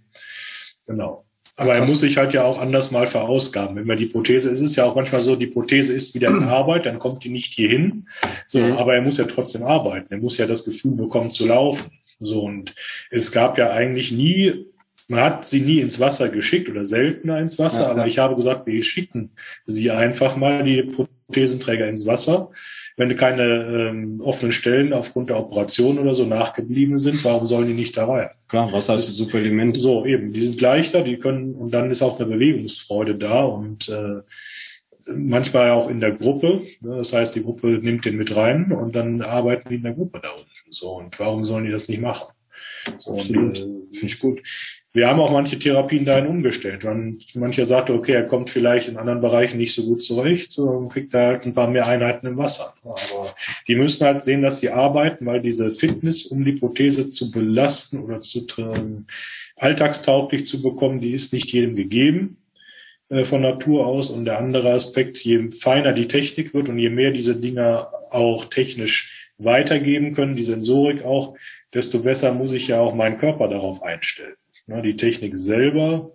[0.87, 1.25] Genau.
[1.55, 3.75] Aber er muss sich halt ja auch anders mal verausgaben.
[3.75, 6.43] Wenn man die Prothese, es ist ja auch manchmal so, die Prothese ist wieder in
[6.43, 8.07] Arbeit, dann kommt die nicht hier hin.
[8.47, 8.73] So, mhm.
[8.73, 10.07] aber er muss ja trotzdem arbeiten.
[10.09, 11.91] Er muss ja das Gefühl bekommen zu laufen.
[12.25, 12.75] So, und
[13.09, 14.65] es gab ja eigentlich nie,
[15.07, 18.35] man hat sie nie ins Wasser geschickt oder seltener ins Wasser, ja, aber ich habe
[18.35, 19.31] gesagt, wir schicken
[19.65, 22.51] sie einfach mal, die Prothesenträger ins Wasser.
[22.95, 27.73] Wenn keine ähm, offenen Stellen aufgrund der Operation oder so nachgeblieben sind, warum sollen die
[27.73, 28.29] nicht da rein?
[28.47, 29.75] Klar, Wasser ist ein super Element.
[29.75, 33.89] So, eben, die sind leichter, die können, und dann ist auch eine Bewegungsfreude da und
[33.89, 34.21] äh,
[35.11, 36.61] manchmal auch in der Gruppe.
[36.81, 36.97] Ne?
[36.97, 40.19] Das heißt, die Gruppe nimmt den mit rein und dann arbeiten die in der Gruppe
[40.21, 40.49] da unten.
[40.73, 42.33] So, und warum sollen die das nicht machen?
[42.97, 43.57] So, Absolut.
[43.57, 44.41] äh, Finde ich gut.
[44.91, 46.83] Wir haben auch manche Therapien dahin umgestellt.
[46.83, 50.87] Man, mancher sagte, okay, er kommt vielleicht in anderen Bereichen nicht so gut zurecht, so
[50.87, 52.73] kriegt er halt ein paar mehr Einheiten im Wasser.
[52.83, 53.33] Aber
[53.67, 58.03] die müssen halt sehen, dass sie arbeiten, weil diese Fitness, um die Prothese zu belasten
[58.03, 58.45] oder zu
[59.57, 62.37] alltagstauglich zu bekommen, die ist nicht jedem gegeben.
[63.13, 64.09] Äh, von Natur aus.
[64.09, 68.45] Und der andere Aspekt, je feiner die Technik wird und je mehr diese Dinger auch
[68.45, 71.35] technisch weitergeben können, die Sensorik auch,
[71.73, 74.35] desto besser muss ich ja auch meinen Körper darauf einstellen.
[74.67, 76.11] Die Technik selber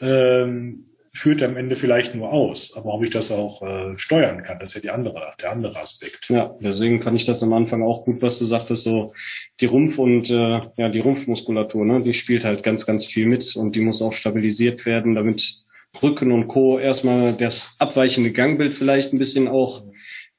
[0.00, 4.58] ähm, führt am Ende vielleicht nur aus, aber ob ich das auch äh, steuern kann,
[4.58, 6.28] das ist ja die andere, der andere Aspekt.
[6.28, 9.12] Ja, deswegen fand ich das am Anfang auch gut, was du sagtest, so
[9.60, 13.54] die Rumpf- und äh, ja die Rumpfmuskulatur, ne, die spielt halt ganz, ganz viel mit
[13.54, 15.64] und die muss auch stabilisiert werden, damit
[16.02, 16.80] Rücken und Co.
[16.80, 19.84] erstmal das abweichende Gangbild vielleicht ein bisschen auch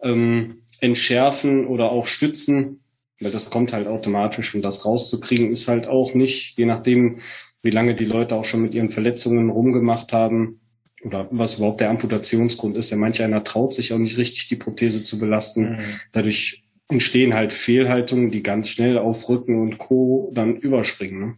[0.02, 2.82] ähm, entschärfen oder auch stützen,
[3.20, 7.20] weil das kommt halt automatisch und das rauszukriegen ist halt auch nicht, je nachdem,
[7.62, 10.60] wie lange die Leute auch schon mit ihren Verletzungen rumgemacht haben
[11.04, 12.92] oder was überhaupt der Amputationsgrund ist.
[12.92, 15.74] Ja, manch einer traut sich auch nicht richtig, die Prothese zu belasten.
[15.74, 15.80] Mhm.
[16.12, 20.32] Dadurch entstehen halt Fehlhaltungen, die ganz schnell auf Rücken und Co.
[20.34, 21.20] dann überspringen.
[21.20, 21.36] Ne?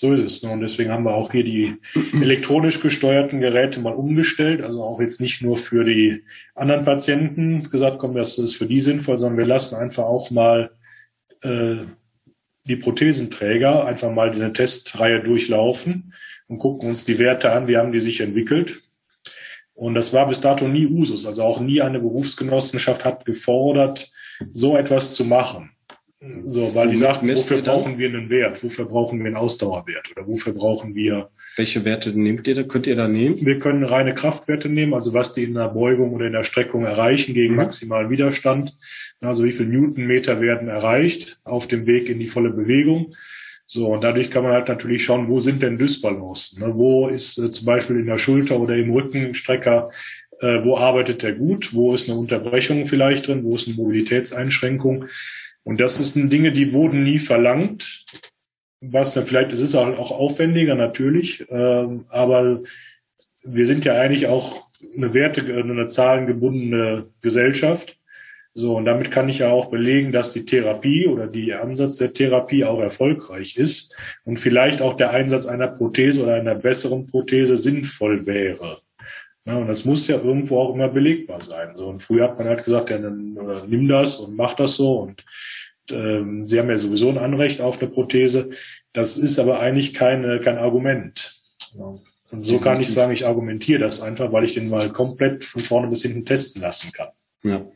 [0.00, 0.42] So ist es.
[0.42, 0.50] Ne?
[0.50, 1.76] Und deswegen haben wir auch hier die
[2.22, 4.62] elektronisch gesteuerten Geräte mal umgestellt.
[4.62, 8.80] Also auch jetzt nicht nur für die anderen Patienten gesagt, komm, das ist für die
[8.80, 10.70] sinnvoll, sondern wir lassen einfach auch mal
[11.42, 11.84] äh,
[12.64, 16.14] die Prothesenträger einfach mal diese Testreihe durchlaufen
[16.48, 18.80] und gucken uns die Werte an, wie haben die sich entwickelt.
[19.74, 21.26] Und das war bis dato nie Usus.
[21.26, 24.10] Also auch nie eine Berufsgenossenschaft hat gefordert,
[24.50, 25.72] so etwas zu machen.
[26.20, 28.62] So, weil die sagt, wofür brauchen wir einen Wert?
[28.62, 30.10] Wofür brauchen wir einen Ausdauerwert?
[30.14, 31.30] Oder wofür brauchen wir.
[31.56, 32.62] Welche Werte nehmt ihr da?
[32.62, 33.40] Könnt ihr da nehmen?
[33.40, 36.84] Wir können reine Kraftwerte nehmen, also was die in der Beugung oder in der Streckung
[36.84, 37.60] erreichen gegen mhm.
[37.60, 38.76] maximalen Widerstand.
[39.22, 43.14] Also wie viel Newtonmeter werden erreicht auf dem Weg in die volle Bewegung.
[43.66, 46.60] So, und dadurch kann man halt natürlich schauen, wo sind denn Dysbalancen?
[46.62, 46.74] Ne?
[46.74, 49.88] Wo ist äh, zum Beispiel in der Schulter oder im Rücken im Strecker,
[50.40, 51.72] äh, wo arbeitet der gut?
[51.72, 53.44] Wo ist eine Unterbrechung vielleicht drin?
[53.44, 55.06] Wo ist eine Mobilitätseinschränkung?
[55.70, 58.04] Und das sind Dinge, die wurden nie verlangt.
[58.80, 62.62] Was dann vielleicht, es ist auch aufwendiger natürlich, ähm, aber
[63.44, 68.00] wir sind ja eigentlich auch eine Werte, eine zahlengebundene Gesellschaft.
[68.52, 72.14] So, und damit kann ich ja auch belegen, dass die Therapie oder die Ansatz der
[72.14, 77.56] Therapie auch erfolgreich ist und vielleicht auch der Einsatz einer Prothese oder einer besseren Prothese
[77.56, 78.80] sinnvoll wäre.
[79.50, 81.74] Ja, und das muss ja irgendwo auch immer belegbar sein.
[81.74, 84.76] So, und früher hat man halt gesagt, ja, dann oder nimm das und mach das
[84.76, 85.24] so und
[85.90, 88.50] ähm, sie haben ja sowieso ein Anrecht auf eine Prothese.
[88.92, 91.34] Das ist aber eigentlich keine, kein Argument.
[91.76, 91.96] Ja.
[92.30, 95.62] Und so kann ich sagen, ich argumentiere das einfach, weil ich den mal komplett von
[95.64, 97.08] vorne bis hinten testen lassen kann.
[97.42, 97.66] Ja.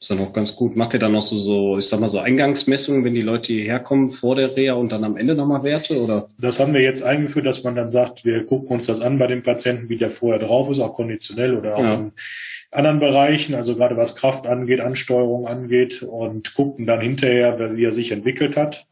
[0.00, 0.76] Ist dann auch ganz gut.
[0.76, 3.80] Macht ihr dann noch so, so, ich sag mal, so Eingangsmessungen, wenn die Leute hierher
[3.80, 6.26] kommen vor der Reha und dann am Ende nochmal Werte, oder?
[6.38, 9.26] Das haben wir jetzt eingeführt, dass man dann sagt, wir gucken uns das an bei
[9.26, 11.94] dem Patienten, wie der vorher drauf ist, auch konditionell oder auch ja.
[11.94, 12.12] in
[12.70, 17.92] anderen Bereichen, also gerade was Kraft angeht, Ansteuerung angeht und gucken dann hinterher, wie er
[17.92, 18.86] sich entwickelt hat.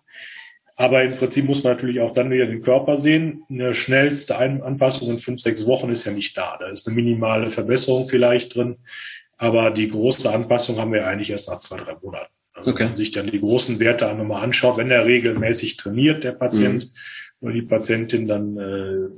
[0.77, 3.44] Aber im Prinzip muss man natürlich auch dann wieder den Körper sehen.
[3.49, 6.57] Eine schnellste Anpassung in fünf, sechs Wochen ist ja nicht da.
[6.61, 8.77] Da ist eine minimale Verbesserung vielleicht drin.
[9.38, 12.33] Aber die große Anpassung haben wir eigentlich erst nach zwei, drei Monaten.
[12.53, 12.81] Also okay.
[12.81, 16.85] Wenn man sich dann die großen Werte nochmal anschaut, wenn er regelmäßig trainiert, der Patient
[16.85, 16.90] mhm.
[17.46, 19.09] oder die Patientin, dann äh,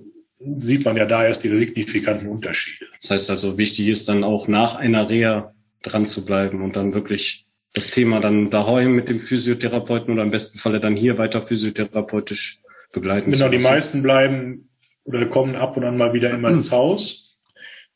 [0.57, 2.87] sieht man ja da erst die signifikanten Unterschiede.
[3.01, 6.93] Das heißt also, wichtig ist dann auch nach einer Reha dran zu bleiben und dann
[6.93, 11.41] wirklich das Thema dann daheim mit dem Physiotherapeuten oder im besten Falle dann hier weiter
[11.41, 13.31] physiotherapeutisch begleiten.
[13.31, 14.69] Genau, die meisten bleiben
[15.05, 17.30] oder kommen ab und an mal wieder immer ins Haus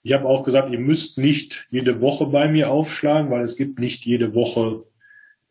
[0.05, 3.79] ich habe auch gesagt, ihr müsst nicht jede Woche bei mir aufschlagen, weil es gibt
[3.79, 4.85] nicht jede Woche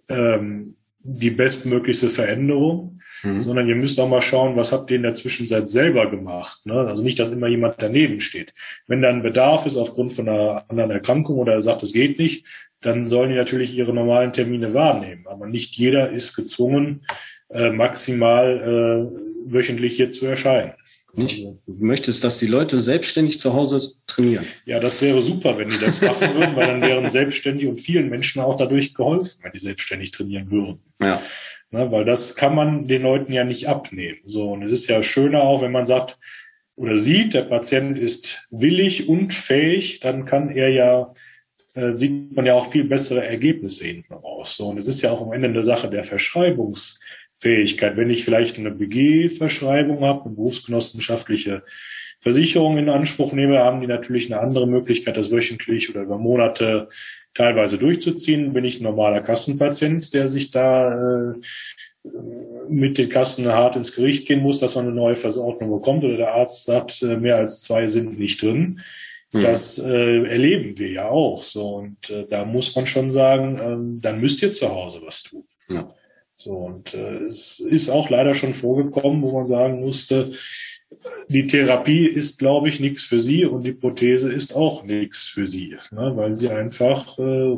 [0.10, 3.42] ähm, die bestmöglichste Veränderung, mhm.
[3.42, 6.68] sondern ihr müsst auch mal schauen, was habt ihr in der Zwischenzeit selber gemacht.
[6.68, 6.76] Ne?
[6.76, 8.54] Also nicht, dass immer jemand daneben steht.
[8.86, 12.46] Wenn dann Bedarf ist aufgrund von einer anderen Erkrankung oder er sagt, es geht nicht,
[12.80, 15.26] dann sollen die natürlich ihre normalen Termine wahrnehmen.
[15.26, 17.02] Aber nicht jeder ist gezwungen,
[17.50, 20.74] äh, maximal äh, wöchentlich hier zu erscheinen.
[21.16, 21.46] Nicht?
[21.46, 24.46] Also, du möchtest, dass die Leute selbstständig zu Hause trainieren.
[24.66, 28.10] Ja, das wäre super, wenn die das machen würden, weil dann wären selbstständig und vielen
[28.10, 30.82] Menschen auch dadurch geholfen, wenn die selbstständig trainieren würden.
[31.00, 31.22] Ja.
[31.70, 34.20] Na, weil das kann man den Leuten ja nicht abnehmen.
[34.26, 36.18] So, und es ist ja schöner auch, wenn man sagt
[36.76, 41.14] oder sieht, der Patient ist willig und fähig, dann kann er ja
[41.76, 44.56] äh, sieht man ja auch viel bessere Ergebnisse hinten raus.
[44.58, 47.00] So, und es ist ja auch am Ende eine Sache der Verschreibungs-
[47.44, 47.98] Fähigkeit.
[47.98, 51.64] Wenn ich vielleicht eine BG-Verschreibung habe, eine berufsgenossenschaftliche
[52.22, 56.88] Versicherung in Anspruch nehme, haben die natürlich eine andere Möglichkeit, das wöchentlich oder über Monate
[57.34, 58.54] teilweise durchzuziehen.
[58.54, 61.34] Bin ich ein normaler Kassenpatient, der sich da äh,
[62.70, 66.16] mit den Kassen hart ins Gericht gehen muss, dass man eine neue Verordnung bekommt oder
[66.16, 68.80] der Arzt sagt, äh, mehr als zwei sind nicht drin.
[69.32, 69.42] Hm.
[69.42, 71.76] Das äh, erleben wir ja auch so.
[71.76, 75.44] Und äh, da muss man schon sagen, ähm, dann müsst ihr zu Hause was tun.
[75.68, 75.90] Ja.
[76.36, 80.34] So, und äh, es ist auch leider schon vorgekommen, wo man sagen musste,
[81.28, 85.48] die Therapie ist, glaube ich, nichts für sie und die Prothese ist auch nichts für
[85.48, 87.58] sie, ne, weil sie einfach, äh,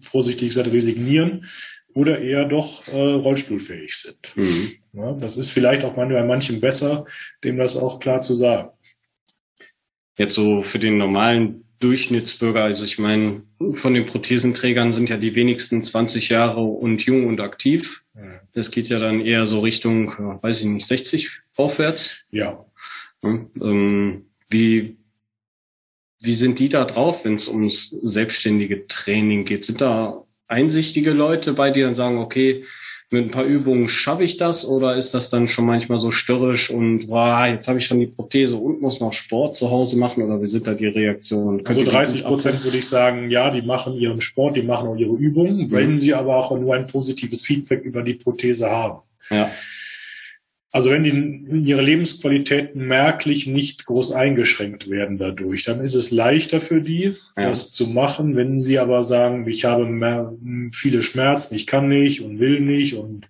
[0.00, 1.46] vorsichtig gesagt, resignieren
[1.94, 4.32] oder eher doch äh, rollstuhlfähig sind.
[4.36, 4.70] Mhm.
[4.92, 7.04] Ja, das ist vielleicht auch manchmal manchem besser,
[7.42, 8.70] dem das auch klar zu sagen.
[10.16, 13.42] Jetzt so für den normalen Durchschnittsbürger, also ich meine,
[13.74, 18.04] von den Prothesenträgern sind ja die wenigsten 20 Jahre und jung und aktiv.
[18.52, 20.12] Das geht ja dann eher so Richtung,
[20.42, 22.18] weiß ich nicht, 60 aufwärts.
[22.30, 22.66] Ja.
[23.22, 24.96] Ähm, wie,
[26.20, 29.64] wie sind die da drauf, wenn es ums selbstständige Training geht?
[29.64, 32.64] Sind da einsichtige Leute bei dir und sagen, okay,
[33.12, 36.70] mit ein paar Übungen schaffe ich das oder ist das dann schon manchmal so störrisch
[36.70, 40.22] und wow, jetzt habe ich schon die Prothese und muss noch Sport zu Hause machen
[40.22, 41.66] oder wie sind da die Reaktionen?
[41.66, 45.14] Also 30 Prozent würde ich sagen, ja, die machen ihren Sport, die machen auch ihre
[45.14, 45.70] Übungen, mhm.
[45.72, 49.00] wenn sie aber auch nur ein positives Feedback über die Prothese haben.
[49.28, 49.50] Ja.
[50.72, 56.60] Also wenn die, ihre Lebensqualität merklich nicht groß eingeschränkt werden dadurch, dann ist es leichter
[56.60, 57.48] für die, ja.
[57.48, 58.36] das zu machen.
[58.36, 60.32] Wenn sie aber sagen, ich habe mehr,
[60.72, 63.26] viele Schmerzen, ich kann nicht und will nicht und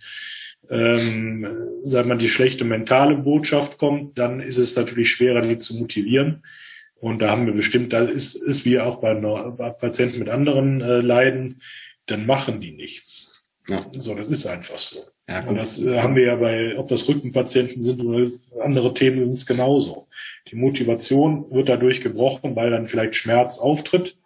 [0.69, 1.47] ähm,
[1.85, 6.43] sagt man, die schlechte mentale Botschaft kommt, dann ist es natürlich schwerer, die zu motivieren.
[6.97, 10.83] Und da haben wir bestimmt, da ist, ist wie auch bei, bei Patienten mit anderen
[10.83, 11.63] äh, Leiden,
[12.05, 13.45] dann machen die nichts.
[13.67, 13.79] Ja.
[13.93, 15.01] So, das ist einfach so.
[15.31, 18.29] Ja, und das äh, haben wir ja bei, ob das Rückenpatienten sind oder
[18.61, 20.09] andere Themen, sind es genauso.
[20.51, 24.17] Die Motivation wird dadurch gebrochen, weil dann vielleicht Schmerz auftritt.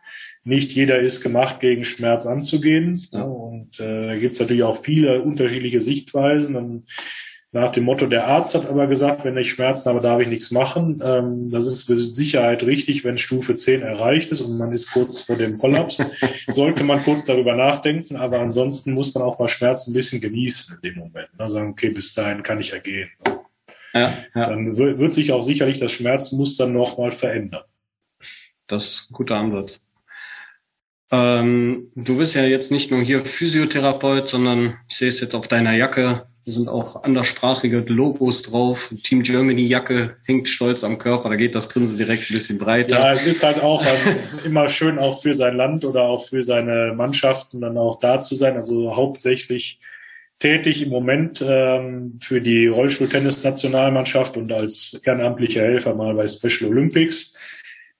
[0.45, 3.03] Nicht jeder ist gemacht, gegen Schmerz anzugehen.
[3.13, 3.23] Ja.
[3.23, 6.57] Und äh, da gibt es natürlich auch viele unterschiedliche Sichtweisen.
[6.57, 6.85] Und
[7.55, 10.51] nach dem Motto, der Arzt hat aber gesagt, wenn ich Schmerzen habe, darf ich nichts
[10.51, 11.01] machen.
[11.05, 15.21] Ähm, das ist für Sicherheit richtig, wenn Stufe 10 erreicht ist und man ist kurz
[15.21, 16.03] vor dem Kollaps.
[16.49, 20.75] sollte man kurz darüber nachdenken, aber ansonsten muss man auch mal Schmerzen ein bisschen genießen
[20.75, 21.29] in dem Moment.
[21.39, 21.49] Ne?
[21.49, 23.09] Sagen, okay, bis dahin kann ich ja gehen.
[23.93, 24.49] Ja, ja.
[24.49, 27.63] Dann wird sich auch sicherlich das Schmerzmuster nochmal verändern.
[28.67, 29.81] Das ist ein guter Ansatz.
[31.13, 35.47] Ähm, du bist ja jetzt nicht nur hier Physiotherapeut, sondern ich sehe es jetzt auf
[35.47, 38.93] deiner Jacke, da sind auch anderssprachige Logos drauf.
[39.03, 41.31] Team Germany Jacke hängt stolz am Körper.
[41.31, 42.99] Da geht das Grinsen direkt ein bisschen breiter.
[42.99, 44.11] Ja, es ist halt auch also
[44.45, 48.35] immer schön, auch für sein Land oder auch für seine Mannschaften dann auch da zu
[48.35, 48.57] sein.
[48.57, 49.81] Also hauptsächlich
[50.39, 57.39] tätig im Moment ähm, für die Rollstuhltennis-Nationalmannschaft und als ehrenamtlicher Helfer mal bei Special Olympics.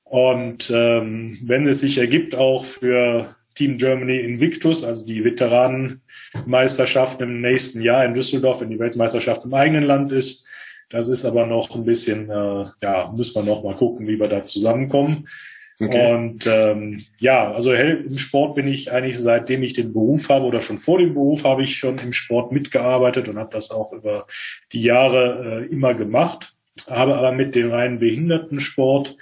[0.03, 7.41] Und ähm, wenn es sich ergibt, auch für Team Germany Invictus, also die Veteranenmeisterschaft im
[7.41, 10.47] nächsten Jahr in Düsseldorf, wenn die Weltmeisterschaft im eigenen Land ist.
[10.91, 14.29] Das ist aber noch ein bisschen, äh, ja, müssen wir noch mal gucken, wie wir
[14.29, 15.27] da zusammenkommen.
[15.81, 16.15] Okay.
[16.15, 20.61] Und ähm, ja, also im Sport bin ich eigentlich seitdem ich den Beruf habe oder
[20.61, 24.27] schon vor dem Beruf habe ich schon im Sport mitgearbeitet und habe das auch über
[24.73, 26.55] die Jahre äh, immer gemacht.
[26.89, 29.17] Habe aber mit dem reinen Behindertensport,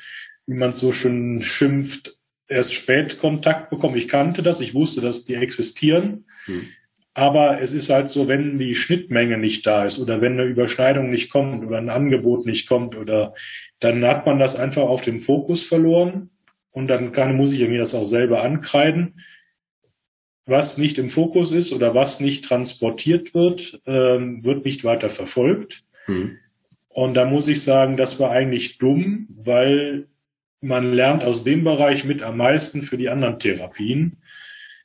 [0.46, 2.18] wie man so schön schimpft,
[2.52, 3.96] erst spät Kontakt bekommen.
[3.96, 6.26] Ich kannte das, ich wusste, dass die existieren.
[6.44, 6.66] Hm.
[7.14, 11.10] Aber es ist halt so, wenn die Schnittmenge nicht da ist oder wenn eine Überschneidung
[11.10, 13.34] nicht kommt oder ein Angebot nicht kommt oder
[13.80, 16.30] dann hat man das einfach auf dem Fokus verloren
[16.70, 19.20] und dann kann, muss ich mir das auch selber ankreiden.
[20.46, 25.84] Was nicht im Fokus ist oder was nicht transportiert wird, ähm, wird nicht weiter verfolgt.
[26.06, 26.38] Hm.
[26.88, 30.08] Und da muss ich sagen, das war eigentlich dumm, weil
[30.62, 34.18] man lernt aus dem Bereich mit am meisten für die anderen Therapien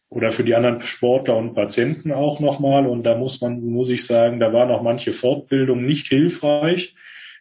[0.09, 2.87] oder für die anderen Sportler und Patienten auch nochmal.
[2.87, 6.95] Und da muss man, muss ich sagen, da war noch manche Fortbildung nicht hilfreich.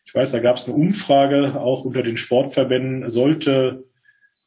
[0.04, 3.84] Ich weiß, da gab es eine Umfrage auch unter den Sportverbänden, sollte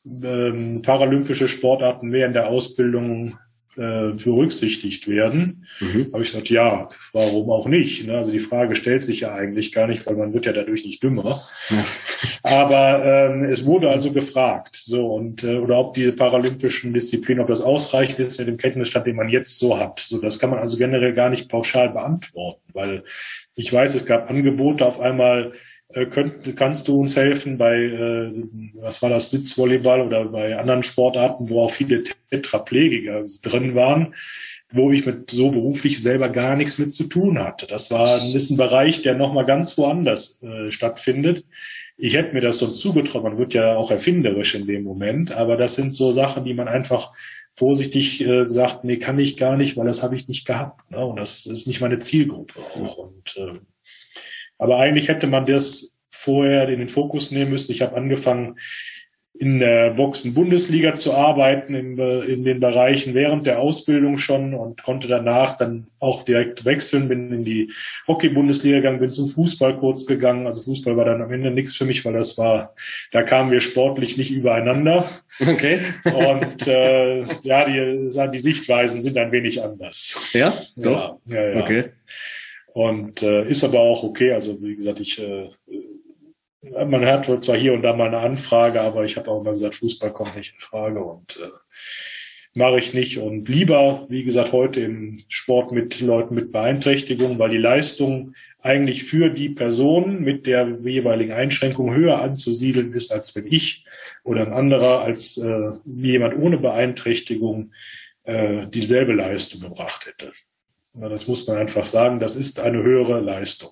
[0.05, 3.37] ähm, paralympische Sportarten mehr in der Ausbildung
[3.77, 5.65] äh, berücksichtigt werden.
[5.79, 6.09] Mhm.
[6.11, 8.05] Habe ich gesagt, ja, warum auch nicht?
[8.05, 8.17] Ne?
[8.17, 11.01] Also die Frage stellt sich ja eigentlich gar nicht, weil man wird ja dadurch nicht
[11.03, 11.39] dümmer.
[11.69, 11.85] Ja.
[12.43, 17.47] Aber ähm, es wurde also gefragt, so und äh, oder ob diese paralympischen Disziplinen, ob
[17.47, 19.99] das ausreicht ist in dem Kenntnisstand, den man jetzt so hat.
[19.99, 23.03] So, das kann man also generell gar nicht pauschal beantworten, weil
[23.55, 25.53] ich weiß, es gab Angebote auf einmal
[25.93, 28.31] könnt, kannst du uns helfen bei, äh,
[28.75, 34.13] was war das, Sitzvolleyball oder bei anderen Sportarten, wo auch viele Tetraplegiker drin waren,
[34.71, 37.65] wo ich mit so beruflich selber gar nichts mit zu tun hatte.
[37.65, 41.45] Das war ein bisschen Bereich, der nochmal ganz woanders äh, stattfindet.
[41.97, 45.57] Ich hätte mir das sonst zugetraut, man wird ja auch erfinderisch in dem Moment, aber
[45.57, 47.11] das sind so Sachen, die man einfach
[47.51, 50.91] vorsichtig äh, sagt, nee, kann ich gar nicht, weil das habe ich nicht gehabt.
[50.91, 51.03] Ne?
[51.03, 52.97] Und das ist nicht meine Zielgruppe auch.
[52.97, 53.57] Und äh,
[54.59, 57.71] aber eigentlich hätte man das vorher in den Fokus nehmen müssen.
[57.71, 58.57] Ich habe angefangen,
[59.39, 65.07] in der Boxen-Bundesliga zu arbeiten, in, in, den Bereichen während der Ausbildung schon und konnte
[65.07, 67.71] danach dann auch direkt wechseln, bin in die
[68.07, 70.45] Hockey-Bundesliga gegangen, bin zum Fußball kurz gegangen.
[70.45, 72.75] Also Fußball war dann am Ende nichts für mich, weil das war,
[73.13, 75.09] da kamen wir sportlich nicht übereinander.
[75.39, 75.79] Okay.
[76.03, 80.31] Und äh, ja, die, die Sichtweisen sind ein wenig anders.
[80.33, 81.17] Ja, doch.
[81.27, 81.63] Ja, ja, ja.
[81.63, 81.83] Okay.
[82.73, 84.33] Und äh, ist aber auch okay.
[84.33, 85.49] Also wie gesagt, ich äh,
[86.61, 89.75] man hat zwar hier und da mal eine Anfrage, aber ich habe auch immer gesagt,
[89.75, 91.49] Fußball kommt nicht in Frage und äh,
[92.53, 93.17] mache ich nicht.
[93.17, 99.03] Und lieber, wie gesagt, heute im Sport mit Leuten mit Beeinträchtigung, weil die Leistung eigentlich
[99.03, 103.85] für die Person mit der jeweiligen Einschränkung höher anzusiedeln ist, als wenn ich
[104.23, 107.71] oder ein anderer als äh, jemand ohne Beeinträchtigung
[108.23, 110.31] äh, dieselbe Leistung gebracht hätte.
[110.93, 113.69] Das muss man einfach sagen, das ist eine höhere Leistung.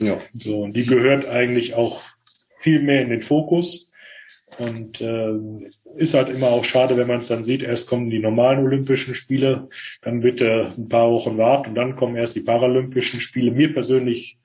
[0.00, 0.20] Ja.
[0.34, 2.02] So, und die gehört eigentlich auch
[2.58, 3.92] viel mehr in den Fokus.
[4.58, 5.32] Und äh,
[5.96, 9.14] ist halt immer auch schade, wenn man es dann sieht, erst kommen die normalen Olympischen
[9.14, 9.68] Spiele,
[10.02, 13.50] dann bitte ein paar Wochen warten und dann kommen erst die Paralympischen Spiele.
[13.50, 14.38] Mir persönlich,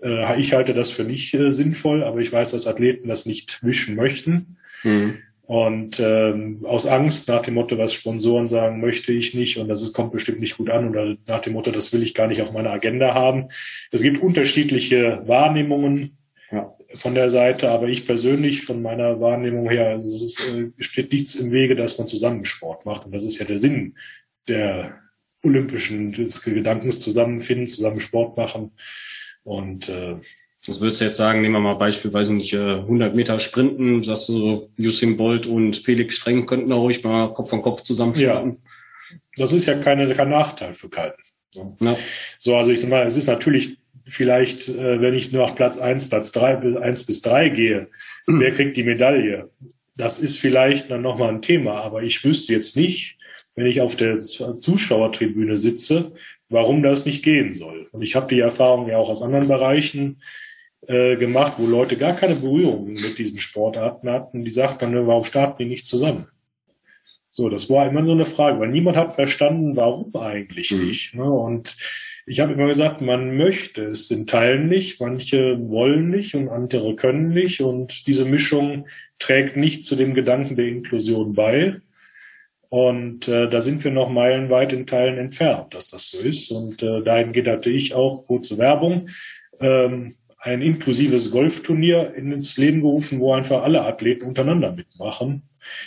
[0.00, 3.62] äh, ich halte das für nicht äh, sinnvoll, aber ich weiß, dass Athleten das nicht
[3.62, 4.56] mischen möchten.
[4.84, 5.18] Mhm.
[5.46, 9.80] Und ähm, aus Angst nach dem Motto, was Sponsoren sagen, möchte ich nicht und das
[9.80, 12.42] ist, kommt bestimmt nicht gut an oder nach dem Motto, das will ich gar nicht
[12.42, 13.46] auf meiner Agenda haben.
[13.92, 16.18] Es gibt unterschiedliche Wahrnehmungen
[16.50, 16.74] ja.
[16.94, 21.12] von der Seite, aber ich persönlich von meiner Wahrnehmung her, also es ist, äh, steht
[21.12, 23.94] nichts im Wege, dass man zusammen Sport macht und das ist ja der Sinn
[24.48, 24.98] der
[25.44, 28.72] olympischen des Gedankens zusammenfinden, zusammen Sport machen
[29.44, 30.16] und äh,
[30.68, 34.28] was würdest du jetzt sagen, nehmen wir mal beispielsweise nicht 100 äh, Meter Sprinten, sagst
[34.28, 38.14] du so, Usain Bolt und Felix Streng könnten da ruhig mal Kopf an Kopf zusammen
[38.16, 38.44] Ja,
[39.36, 41.12] das ist ja keine, kein Nachteil für keinen.
[41.80, 41.96] Ja.
[42.38, 45.78] So, also ich sag mal, es ist natürlich vielleicht, äh, wenn ich nur auf Platz
[45.78, 47.88] eins, Platz drei, eins bis drei gehe,
[48.26, 48.40] mhm.
[48.40, 49.50] wer kriegt die Medaille?
[49.96, 53.16] Das ist vielleicht dann nochmal ein Thema, aber ich wüsste jetzt nicht,
[53.54, 56.12] wenn ich auf der Zuschauertribüne sitze,
[56.48, 57.88] warum das nicht gehen soll.
[57.92, 60.20] Und ich habe die Erfahrung ja auch aus anderen Bereichen
[60.88, 64.44] äh, gemacht, wo Leute gar keine Berührung mit diesen Sportarten hatten.
[64.44, 66.28] Die sagten dann, warum starten die nicht zusammen?
[67.30, 70.86] So, das war immer so eine Frage, weil niemand hat verstanden, warum eigentlich mhm.
[70.86, 71.14] nicht.
[71.14, 71.30] Ne?
[71.30, 71.76] Und
[72.24, 76.96] ich habe immer gesagt, man möchte es in Teilen nicht, manche wollen nicht und andere
[76.96, 77.60] können nicht.
[77.60, 78.86] Und diese Mischung
[79.18, 81.76] trägt nicht zu dem Gedanken der Inklusion bei.
[82.68, 86.50] Und äh, da sind wir noch meilenweit in Teilen entfernt, dass das so ist.
[86.50, 89.08] Und äh, dahin geht natürlich auch kurze Werbung.
[89.60, 90.16] Ähm,
[90.46, 95.42] ein inklusives Golfturnier ins Leben gerufen, wo einfach alle Athleten untereinander mitmachen.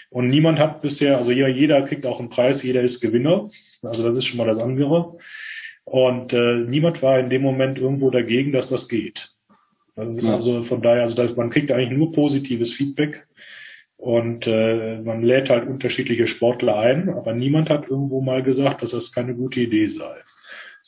[0.10, 3.48] Und niemand hat bisher, also jeder, jeder kriegt auch einen Preis, jeder ist Gewinner.
[3.82, 5.18] Also das ist schon mal das andere.
[5.86, 9.32] Und äh, niemand war in dem Moment irgendwo dagegen, dass das geht.
[9.96, 10.36] Das ist ja.
[10.36, 13.28] also von daher, also das, man kriegt eigentlich nur positives Feedback.
[13.96, 18.92] Und äh, man lädt halt unterschiedliche Sportler ein, aber niemand hat irgendwo mal gesagt, dass
[18.92, 20.16] das keine gute Idee sei.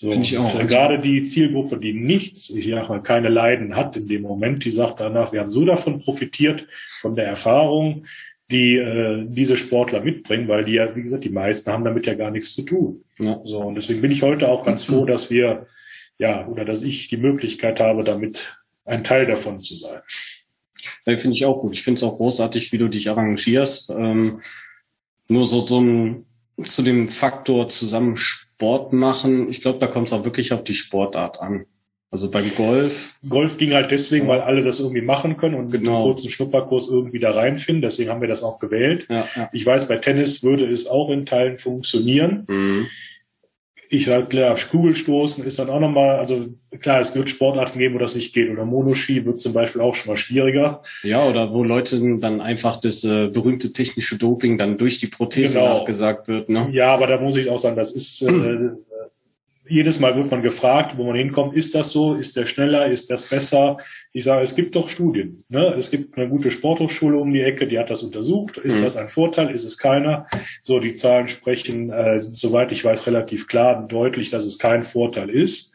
[0.02, 0.56] So, Finde ich auch.
[0.56, 4.66] Und, gerade die Zielgruppe, die nichts, ich sag mal, keine Leiden hat in dem Moment,
[4.66, 6.66] die sagt danach, wir haben so davon profitiert,
[7.02, 8.08] von der Erfahrung,
[8.50, 12.16] die äh, diese Sportler mitbringen, weil die ja, wie gesagt, die meisten haben damit ja
[12.16, 13.04] gar nichts zu tun.
[13.20, 13.40] Ja.
[13.44, 15.68] So, und deswegen bin ich heute auch ganz froh, dass wir,
[16.18, 20.02] ja, oder dass ich die Möglichkeit habe, damit ein Teil davon zu sein.
[21.06, 21.74] Ja, finde ich auch gut.
[21.74, 23.92] Ich finde es auch großartig, wie du dich arrangierst.
[23.92, 24.42] Ähm,
[25.28, 26.26] nur so, so ein,
[26.64, 28.18] zu dem Faktor zusammen
[28.62, 31.66] Sport machen, ich glaube, da kommt es auch wirklich auf die Sportart an.
[32.12, 33.16] Also beim Golf.
[33.28, 35.96] Golf ging halt deswegen, weil alle das irgendwie machen können und mit genau.
[35.96, 37.82] einem kurzen Schnupperkurs irgendwie da reinfinden.
[37.82, 39.08] Deswegen haben wir das auch gewählt.
[39.10, 39.50] Ja, ja.
[39.52, 42.46] Ich weiß, bei Tennis würde es auch in Teilen funktionieren.
[42.48, 42.88] Mhm
[43.94, 46.46] ich sag klar, Kugelstoßen ist dann auch nochmal, also
[46.80, 48.50] klar, es wird Sportarten geben, wo das nicht geht.
[48.50, 50.82] Oder Monoski wird zum Beispiel auch schon mal schwieriger.
[51.04, 55.60] Ja, oder wo Leute dann einfach das äh, berühmte technische Doping dann durch die Prothese
[55.60, 55.80] genau.
[55.80, 56.48] nachgesagt wird.
[56.48, 56.70] Ne?
[56.72, 58.30] Ja, aber da muss ich auch sagen, das ist äh,
[59.72, 63.10] jedes Mal wird man gefragt, wo man hinkommt, ist das so, ist der schneller, ist
[63.10, 63.78] das besser?
[64.12, 65.44] Ich sage, es gibt doch Studien.
[65.48, 65.68] Ne?
[65.78, 68.58] Es gibt eine gute Sporthochschule um die Ecke, die hat das untersucht.
[68.58, 68.84] Ist mhm.
[68.84, 69.50] das ein Vorteil?
[69.50, 70.26] Ist es keiner?
[70.62, 74.84] So, die Zahlen sprechen, äh, soweit ich weiß, relativ klar und deutlich, dass es kein
[74.84, 75.74] Vorteil ist.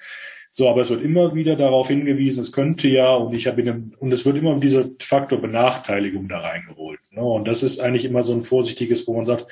[0.50, 3.94] So, aber es wird immer wieder darauf hingewiesen, es könnte ja, und ich habe in
[3.98, 7.00] und es wird immer dieser Faktor Benachteiligung da reingeholt.
[7.10, 7.22] Ne?
[7.22, 9.46] Und das ist eigentlich immer so ein vorsichtiges, wo man sagt,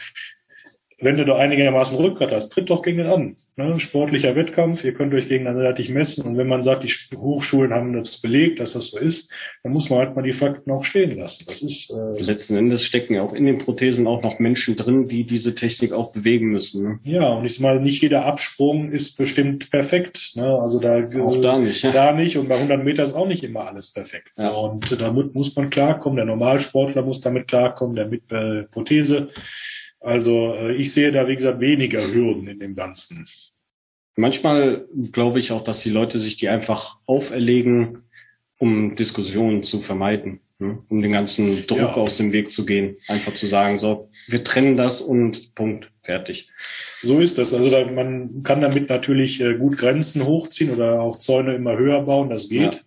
[1.05, 3.37] wenn du da einigermaßen Rückgrat hast, tritt doch gegen den an.
[3.57, 3.79] Ne?
[3.79, 6.25] Sportlicher Wettkampf, ihr könnt euch gegenseitig messen.
[6.27, 9.31] Und wenn man sagt, die Hochschulen haben das belegt, dass das so ist,
[9.63, 11.45] dann muss man halt mal die Fakten auch stehen lassen.
[11.47, 15.07] Das ist äh letzten Endes stecken ja auch in den Prothesen auch noch Menschen drin,
[15.07, 16.85] die diese Technik auch bewegen müssen.
[16.85, 16.99] Ne?
[17.05, 20.33] Ja, und ich mal, nicht jeder Absprung ist bestimmt perfekt.
[20.37, 20.59] Ne?
[20.59, 21.83] Also da auch da nicht.
[21.83, 21.93] Ja.
[21.93, 24.33] Da nicht und bei 100 Meter ist auch nicht immer alles perfekt.
[24.39, 24.51] Ja.
[24.51, 26.17] So, und damit muss man klarkommen.
[26.17, 29.29] Der Normalsportler muss damit klarkommen, der mit äh, Prothese.
[30.05, 33.27] Also äh, ich sehe da, wie gesagt, weniger Hürden in dem Ganzen.
[34.17, 38.03] Manchmal glaube ich auch, dass die Leute sich die einfach auferlegen,
[38.59, 40.79] um Diskussionen zu vermeiden, ne?
[40.89, 41.95] um den ganzen Druck ja.
[41.95, 42.97] aus dem Weg zu gehen.
[43.09, 46.51] Einfach zu sagen, so, wir trennen das und Punkt, fertig.
[47.01, 47.55] So ist das.
[47.55, 52.03] Also da, man kann damit natürlich äh, gut Grenzen hochziehen oder auch Zäune immer höher
[52.03, 52.75] bauen, das geht.
[52.75, 52.81] Ja.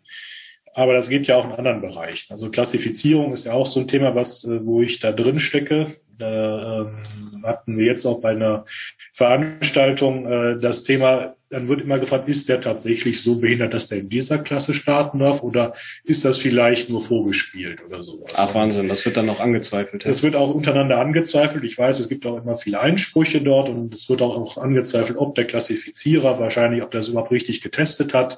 [0.77, 2.31] Aber das geht ja auch in anderen Bereichen.
[2.31, 5.87] Also Klassifizierung ist ja auch so ein Thema, was, äh, wo ich da drin stecke.
[6.19, 8.63] Da ähm, hatten wir jetzt auch bei einer
[9.11, 13.97] Veranstaltung äh, das Thema, dann wird immer gefragt, ist der tatsächlich so behindert, dass der
[13.97, 15.73] in dieser Klasse starten darf oder
[16.03, 18.33] ist das vielleicht nur vorgespielt oder sowas?
[18.35, 20.05] Ach Wahnsinn, das wird dann auch angezweifelt.
[20.05, 21.63] Das wird auch untereinander angezweifelt.
[21.63, 25.33] Ich weiß, es gibt auch immer viele Einsprüche dort und es wird auch angezweifelt, ob
[25.33, 28.37] der Klassifizierer wahrscheinlich, ob der das überhaupt richtig getestet hat.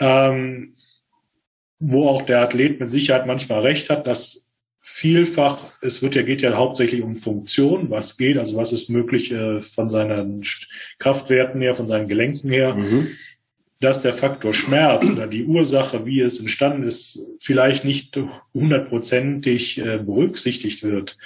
[0.00, 0.74] Ähm,
[1.78, 4.46] wo auch der Athlet mit Sicherheit manchmal recht hat, dass
[4.80, 9.32] vielfach, es wird ja, geht ja hauptsächlich um Funktion, was geht, also was ist möglich
[9.32, 10.42] äh, von seinen
[10.98, 12.74] Kraftwerten her, von seinen Gelenken her.
[12.74, 13.08] Mhm
[13.84, 18.18] dass der Faktor Schmerz oder die Ursache, wie es entstanden ist, vielleicht nicht
[18.54, 21.18] hundertprozentig äh, berücksichtigt wird,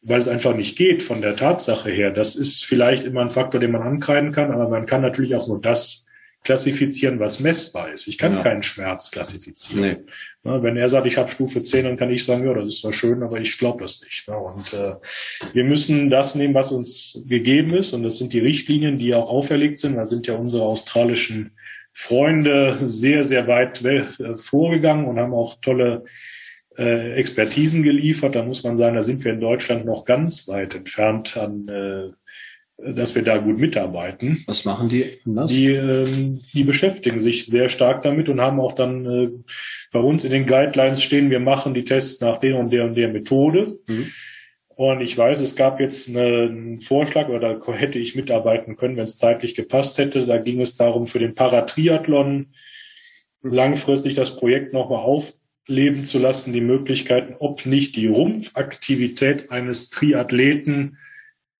[0.00, 2.10] weil es einfach nicht geht von der Tatsache her.
[2.10, 5.46] Das ist vielleicht immer ein Faktor, den man ankreiden kann, aber man kann natürlich auch
[5.46, 6.05] nur das
[6.46, 8.06] klassifizieren, was messbar ist.
[8.06, 8.42] Ich kann ja.
[8.42, 9.80] keinen Schmerz klassifizieren.
[9.80, 9.96] Nee.
[10.44, 12.80] Na, wenn er sagt, ich habe Stufe 10, dann kann ich sagen, ja, das ist
[12.82, 14.24] zwar schön, aber ich glaube das nicht.
[14.28, 14.94] Na, und äh,
[15.52, 19.28] wir müssen das nehmen, was uns gegeben ist, und das sind die Richtlinien, die auch
[19.28, 19.96] auferlegt sind.
[19.96, 21.50] Da sind ja unsere australischen
[21.92, 23.82] Freunde sehr, sehr weit
[24.38, 26.04] vorgegangen und haben auch tolle
[26.78, 28.36] äh, Expertisen geliefert.
[28.36, 32.12] Da muss man sagen, da sind wir in Deutschland noch ganz weit entfernt an, äh,
[32.78, 34.42] dass wir da gut mitarbeiten.
[34.46, 35.18] Was machen die?
[35.24, 35.50] Was?
[35.50, 39.30] Die, ähm, die beschäftigen sich sehr stark damit und haben auch dann äh,
[39.92, 42.94] bei uns in den Guidelines stehen, wir machen die Tests nach der und der und
[42.94, 43.78] der Methode.
[43.86, 44.12] Mhm.
[44.68, 49.04] Und ich weiß, es gab jetzt einen Vorschlag, oder da hätte ich mitarbeiten können, wenn
[49.04, 50.26] es zeitlich gepasst hätte.
[50.26, 52.48] Da ging es darum, für den Paratriathlon
[53.42, 60.98] langfristig das Projekt nochmal aufleben zu lassen, die Möglichkeiten, ob nicht die Rumpfaktivität eines Triathleten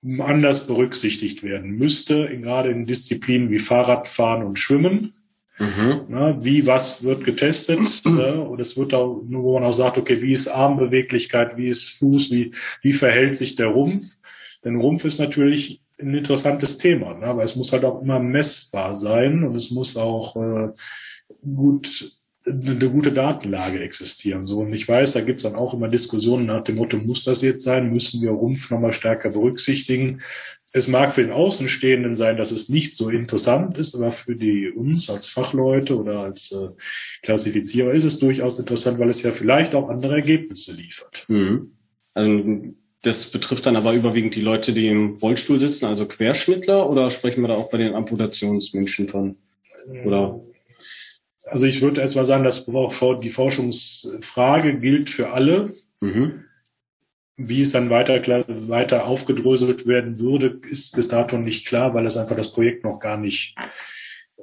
[0.03, 5.15] anders berücksichtigt werden müsste, gerade in Disziplinen wie Fahrradfahren und Schwimmen.
[5.59, 6.03] Mhm.
[6.09, 7.81] Na, wie was wird getestet?
[8.05, 8.41] ne?
[8.41, 11.99] Und es wird auch, nur wo man auch sagt, okay, wie ist Armbeweglichkeit, wie ist
[11.99, 14.05] Fuß, wie, wie verhält sich der Rumpf?
[14.65, 17.27] Denn Rumpf ist natürlich ein interessantes Thema, ne?
[17.27, 20.73] aber es muss halt auch immer messbar sein und es muss auch äh,
[21.43, 22.16] gut
[22.47, 24.47] eine gute Datenlage existieren.
[24.47, 27.43] So und ich weiß, da gibt's dann auch immer Diskussionen nach dem Motto: Muss das
[27.43, 27.93] jetzt sein?
[27.93, 30.21] Müssen wir Rumpf nochmal stärker berücksichtigen?
[30.73, 34.69] Es mag für den Außenstehenden sein, dass es nicht so interessant ist, aber für die
[34.69, 36.69] uns als Fachleute oder als äh,
[37.23, 41.25] Klassifizierer ist es durchaus interessant, weil es ja vielleicht auch andere Ergebnisse liefert.
[41.29, 41.73] Mhm.
[42.15, 47.09] Also das betrifft dann aber überwiegend die Leute, die im Rollstuhl sitzen, also Querschnittler, oder
[47.11, 49.37] sprechen wir da auch bei den Amputationsmenschen von?
[50.05, 50.41] Oder?
[51.47, 55.71] Also ich würde erst mal sagen, dass die Forschungsfrage gilt für alle.
[56.01, 56.45] Mhm.
[57.39, 62.17] Wie es dann weiter, weiter aufgedröselt werden würde, ist bis dato nicht klar, weil es
[62.17, 63.55] einfach das Projekt noch gar nicht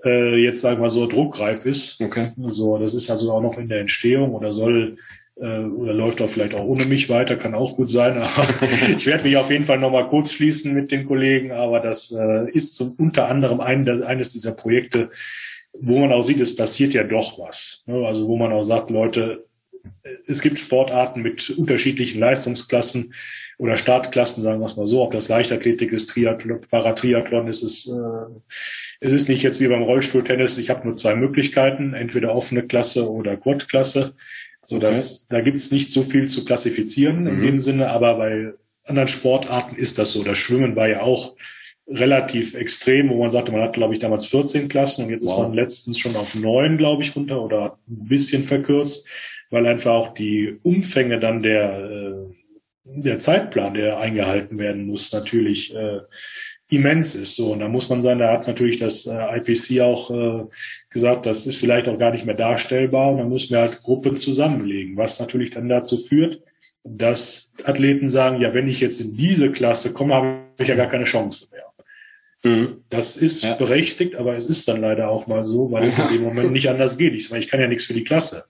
[0.04, 2.02] äh, jetzt sagen wir so druckreif ist.
[2.04, 2.32] Okay.
[2.38, 4.98] So, das ist also auch noch in der Entstehung oder soll
[5.36, 8.18] äh, oder läuft auch vielleicht auch ohne mich weiter, kann auch gut sein.
[8.18, 8.48] Aber
[8.96, 11.52] ich werde mich auf jeden Fall nochmal kurz schließen mit den Kollegen.
[11.52, 15.10] Aber das äh, ist zum, unter anderem ein, eines dieser Projekte,
[15.74, 17.84] wo man auch sieht, es passiert ja doch was.
[17.88, 18.06] Ne?
[18.06, 19.44] Also wo man auch sagt, Leute,
[20.28, 23.14] es gibt Sportarten mit unterschiedlichen Leistungsklassen
[23.58, 25.02] oder Startklassen, sagen wir es mal so.
[25.02, 27.88] Ob das Leichtathletik ist, Triathlon, Paratriathlon ist es.
[27.88, 28.56] Äh,
[29.00, 30.58] es ist nicht jetzt wie beim Rollstuhltennis.
[30.58, 34.16] Ich habe nur zwei Möglichkeiten, entweder offene Klasse oder Quad-Klasse.
[34.64, 35.36] So dass okay.
[35.36, 37.42] da gibt es nicht so viel zu klassifizieren in mhm.
[37.42, 38.54] dem Sinne, aber bei
[38.86, 40.24] anderen Sportarten ist das so.
[40.24, 41.36] Das Schwimmen war ja auch
[41.88, 45.32] relativ extrem, wo man sagte, man hat, glaube ich, damals 14 Klassen und jetzt wow.
[45.32, 49.08] ist man letztens schon auf neun, glaube ich, runter oder ein bisschen verkürzt
[49.54, 52.14] weil einfach auch die Umfänge dann der, äh,
[52.86, 56.00] der Zeitplan, der eingehalten werden muss, natürlich äh,
[56.70, 57.36] immens ist.
[57.36, 60.46] So, und da muss man sagen, da hat natürlich das äh, IPC auch äh,
[60.90, 64.18] gesagt, das ist vielleicht auch gar nicht mehr darstellbar und dann müssen wir halt Gruppen
[64.18, 66.42] zusammenlegen, was natürlich dann dazu führt,
[66.84, 70.90] dass Athleten sagen, ja, wenn ich jetzt in diese Klasse komme, habe ich ja gar
[70.90, 71.73] keine Chance mehr.
[72.44, 72.84] Mhm.
[72.90, 73.56] Das ist ja.
[73.56, 76.70] berechtigt, aber es ist dann leider auch mal so, weil es in dem Moment nicht
[76.70, 77.16] anders geht.
[77.16, 78.46] Ich, ich kann ja nichts für die Klasse.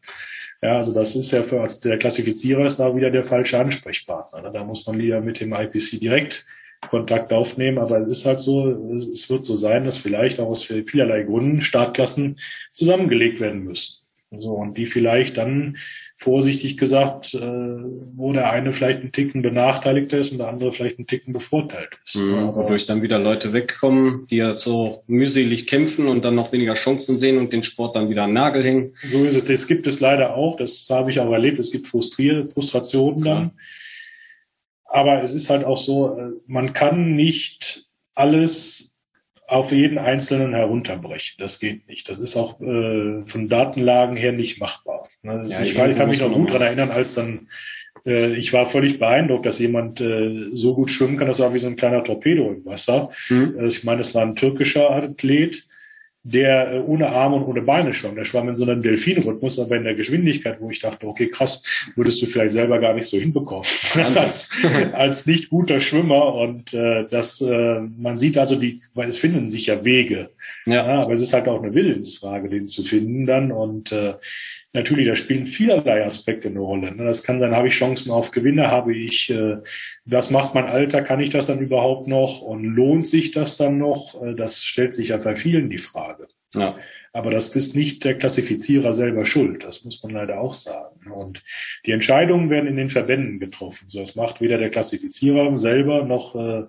[0.62, 4.42] Ja, also das ist ja für als der Klassifizierer ist da wieder der falsche Ansprechpartner.
[4.42, 4.52] Ne?
[4.52, 6.46] Da muss man wieder mit dem IPC direkt
[6.90, 7.78] Kontakt aufnehmen.
[7.78, 11.62] Aber es ist halt so, es wird so sein, dass vielleicht auch aus vielerlei Gründen
[11.62, 12.40] Startklassen
[12.72, 14.04] zusammengelegt werden müssen.
[14.40, 15.78] So, und die vielleicht dann
[16.16, 21.00] vorsichtig gesagt, äh, wo der eine vielleicht ein Ticken benachteiligter ist und der andere vielleicht
[21.00, 22.16] ein Ticken bevorteilt ist.
[22.16, 26.76] Mhm, wodurch dann wieder Leute wegkommen, die ja so mühselig kämpfen und dann noch weniger
[26.76, 28.94] Chancen sehen und den Sport dann wieder an den Nagel hängen.
[29.04, 29.46] So ist es.
[29.46, 30.56] Das gibt es leider auch.
[30.58, 31.60] Das habe ich auch erlebt.
[31.60, 33.52] Es gibt Frustrier Frustrationen dann.
[34.86, 38.93] Aber es ist halt auch so, äh, man kann nicht alles
[39.48, 41.36] auf jeden Einzelnen herunterbrechen.
[41.40, 42.10] Das geht nicht.
[42.10, 45.08] Das ist auch äh, von Datenlagen her nicht machbar.
[45.22, 45.46] Ne?
[45.48, 47.48] Ja, ich, ich kann mich noch gut daran erinnern, als dann
[48.06, 51.28] äh, ich war völlig beeindruckt, dass jemand äh, so gut schwimmen kann.
[51.28, 53.10] Das war wie so ein kleiner Torpedo im Wasser.
[53.30, 53.56] Mhm.
[53.58, 55.66] Also ich meine, das war ein türkischer Athlet,
[56.24, 58.16] der äh, ohne Arme und ohne Beine schwamm.
[58.16, 61.64] Der schwamm in so einem Delfinrhythmus, aber in der Geschwindigkeit, wo ich dachte, okay, krass,
[61.96, 63.66] würdest du vielleicht selber gar nicht so hinbekommen
[64.16, 64.52] als,
[64.94, 66.34] als nicht guter Schwimmer.
[66.34, 70.30] Und äh, das, äh, man sieht also die, weil es finden sich ja Wege.
[70.66, 70.88] Ja.
[70.88, 71.02] ja.
[71.02, 73.52] aber es ist halt auch eine Willensfrage, den zu finden dann.
[73.52, 74.14] Und äh,
[74.74, 76.94] natürlich, da spielen vielerlei Aspekte eine Rolle.
[76.94, 77.06] Ne?
[77.06, 79.58] Das kann sein, habe ich Chancen auf Gewinne, habe ich, äh,
[80.06, 83.78] was macht mein Alter, kann ich das dann überhaupt noch und lohnt sich das dann
[83.78, 84.22] noch?
[84.22, 86.28] Äh, das stellt sich ja bei vielen die Frage.
[86.54, 86.76] Ja.
[87.16, 89.64] Aber das ist nicht der Klassifizierer selber schuld.
[89.64, 91.12] Das muss man leider auch sagen.
[91.12, 91.44] Und
[91.86, 93.88] die Entscheidungen werden in den Verbänden getroffen.
[93.88, 96.64] So, das macht weder der Klassifizierer selber noch, äh,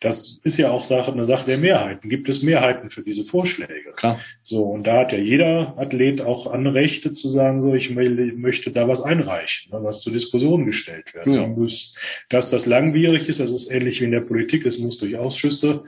[0.00, 2.10] das ist ja auch Sache, eine Sache der Mehrheiten.
[2.10, 3.92] Gibt es Mehrheiten für diese Vorschläge?
[3.96, 4.20] Klar.
[4.42, 8.88] So, und da hat ja jeder Athlet auch Anrechte zu sagen, so, ich möchte da
[8.88, 11.46] was einreichen, ne, was zur Diskussion gestellt werden ja.
[11.46, 11.96] muss.
[12.28, 15.84] Dass das langwierig ist, das ist ähnlich wie in der Politik, es muss durch Ausschüsse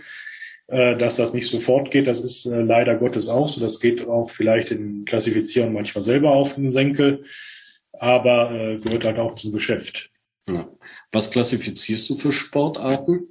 [0.68, 2.06] dass das nicht sofort geht.
[2.06, 3.60] Das ist äh, leider Gottes auch so.
[3.60, 7.24] Das geht auch vielleicht in Klassifizieren manchmal selber auf den Senkel,
[7.92, 10.10] aber äh, gehört halt auch zum Geschäft.
[10.48, 10.68] Ja.
[11.10, 13.28] Was klassifizierst du für Sportarten?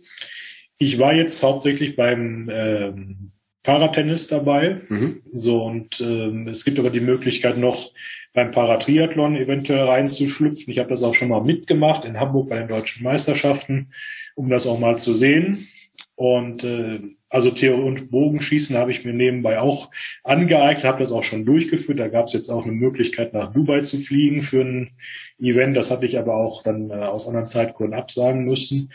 [0.79, 3.31] Ich war jetzt hauptsächlich beim ähm,
[3.63, 4.81] Paratennis dabei.
[4.87, 5.21] Mhm.
[5.31, 7.91] So, und ähm, es gibt aber die Möglichkeit noch
[8.33, 10.71] beim Paratriathlon eventuell reinzuschlüpfen.
[10.71, 13.91] Ich habe das auch schon mal mitgemacht in Hamburg bei den deutschen Meisterschaften,
[14.35, 15.67] um das auch mal zu sehen.
[16.15, 16.99] Und äh,
[17.29, 19.91] also Theorie und Bogenschießen habe ich mir nebenbei auch
[20.23, 21.99] angeeignet, habe das auch schon durchgeführt.
[21.99, 24.91] Da gab es jetzt auch eine Möglichkeit, nach Dubai zu fliegen für ein
[25.39, 25.75] Event.
[25.75, 28.91] Das hatte ich aber auch dann äh, aus anderen Zeitgründen absagen müssen.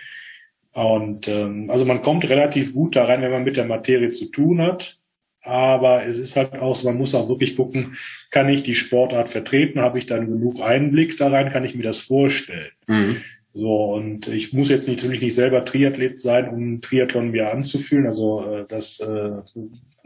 [0.72, 4.30] Und ähm, also man kommt relativ gut da rein, wenn man mit der Materie zu
[4.30, 4.98] tun hat.
[5.42, 7.96] Aber es ist halt auch so, man muss auch wirklich gucken,
[8.30, 9.80] kann ich die Sportart vertreten?
[9.80, 11.50] Habe ich dann genug Einblick da rein?
[11.50, 12.70] Kann ich mir das vorstellen?
[12.86, 13.16] Mhm.
[13.54, 18.06] So, und ich muss jetzt natürlich nicht selber Triathlet sein, um Triathlon mir anzufühlen.
[18.06, 19.32] Also äh, das äh,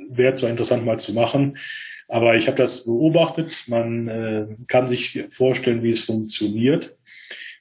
[0.08, 1.56] wäre zwar interessant mal zu machen,
[2.08, 3.64] aber ich habe das beobachtet.
[3.68, 6.96] Man äh, kann sich vorstellen, wie es funktioniert.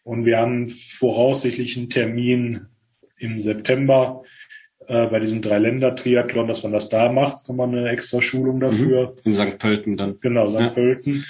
[0.04, 2.68] Und wir haben voraussichtlich einen Termin
[3.18, 4.24] im September
[4.88, 7.48] äh, bei diesem Dreiländer-Triathlon, dass man das da macht.
[7.48, 9.16] Nochmal eine extra Schulung dafür.
[9.24, 9.32] Mhm.
[9.32, 9.60] In St.
[9.60, 10.20] Pölten dann.
[10.20, 10.60] Genau, St.
[10.60, 10.70] Ja.
[10.70, 11.26] Pölten.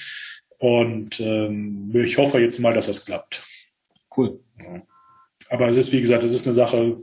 [0.58, 3.44] Und ähm, ich hoffe jetzt mal, dass das klappt.
[4.16, 4.40] Cool.
[5.50, 6.98] Aber es ist, wie gesagt, es ist eine Sache,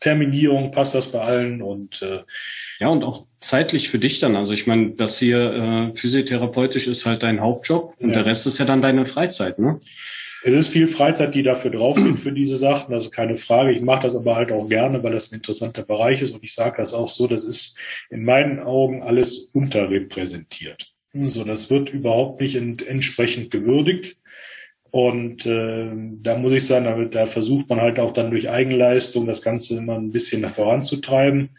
[0.00, 2.20] Terminierung, passt das bei allen und äh,
[2.80, 4.36] ja, und auch zeitlich für dich dann.
[4.36, 8.16] Also ich meine, das hier äh, physiotherapeutisch ist halt dein Hauptjob und ja.
[8.16, 9.80] der Rest ist ja dann deine Freizeit, ne?
[10.46, 13.72] Es ist viel Freizeit, die dafür drauf geht für diese Sachen, also keine Frage.
[13.72, 16.52] Ich mache das aber halt auch gerne, weil das ein interessanter Bereich ist und ich
[16.52, 17.78] sage das auch so, das ist
[18.10, 20.92] in meinen Augen alles unterrepräsentiert.
[21.14, 24.18] So, das wird überhaupt nicht entsprechend gewürdigt.
[24.94, 25.90] Und äh,
[26.22, 29.76] da muss ich sagen, da, da versucht man halt auch dann durch Eigenleistung das Ganze
[29.76, 31.50] immer ein bisschen voranzutreiben.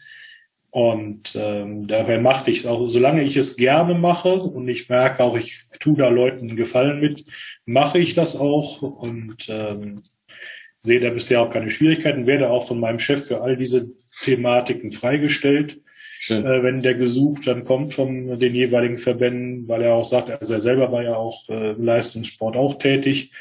[0.70, 5.22] Und ähm, daher mache ich es auch, solange ich es gerne mache und ich merke
[5.22, 7.24] auch, ich tue da Leuten einen Gefallen mit,
[7.66, 10.02] mache ich das auch und ähm,
[10.78, 13.90] sehe da bisher auch keine Schwierigkeiten, werde auch von meinem Chef für all diese
[14.22, 15.82] Thematiken freigestellt.
[16.30, 20.54] Äh, wenn der gesucht dann kommt von den jeweiligen Verbänden, weil er auch sagt, also
[20.54, 23.32] er selber war ja auch äh, im Leistungssport auch tätig.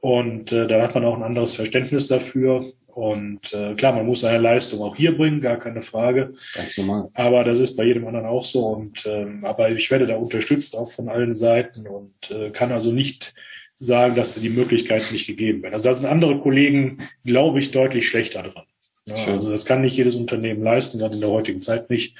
[0.00, 2.64] Und äh, da hat man auch ein anderes Verständnis dafür.
[2.86, 6.34] Und äh, klar, man muss seine Leistung auch hier bringen, gar keine Frage.
[6.54, 7.08] Ganz normal.
[7.14, 8.66] Aber das ist bei jedem anderen auch so.
[8.66, 12.92] Und ähm, aber ich werde da unterstützt auch von allen Seiten und äh, kann also
[12.92, 13.34] nicht
[13.78, 15.74] sagen, dass die Möglichkeiten nicht gegeben werden.
[15.74, 18.64] Also da sind andere Kollegen, glaube ich, deutlich schlechter dran.
[19.06, 22.16] Ja, also das kann nicht jedes Unternehmen leisten, gerade in der heutigen Zeit nicht.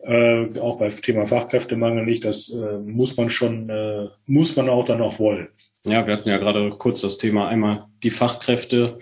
[0.00, 2.24] Äh, auch bei Thema Fachkräftemangel nicht.
[2.24, 5.48] Das äh, muss man schon, äh, muss man auch dann auch wollen.
[5.84, 8.98] Ja, wir hatten ja gerade kurz das Thema einmal die Fachkräfte,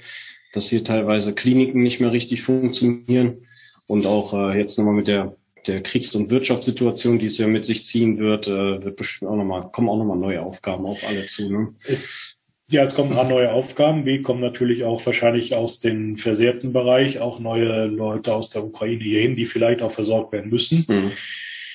[0.52, 3.46] dass hier teilweise Kliniken nicht mehr richtig funktionieren
[3.86, 5.36] und auch äh, jetzt nochmal mit der
[5.66, 9.36] der Kriegs- und Wirtschaftssituation, die es ja mit sich ziehen wird, äh, wird bestimmt auch
[9.36, 11.50] nochmal, kommen auch nochmal neue Aufgaben auf alle zu.
[11.50, 11.72] Ne?
[11.84, 12.35] Ist
[12.68, 14.06] ja, es kommen ein paar neue Aufgaben.
[14.06, 19.04] Wie kommen natürlich auch wahrscheinlich aus dem versehrten Bereich auch neue Leute aus der Ukraine
[19.04, 20.84] hierhin, die vielleicht auch versorgt werden müssen.
[20.88, 21.12] Mhm.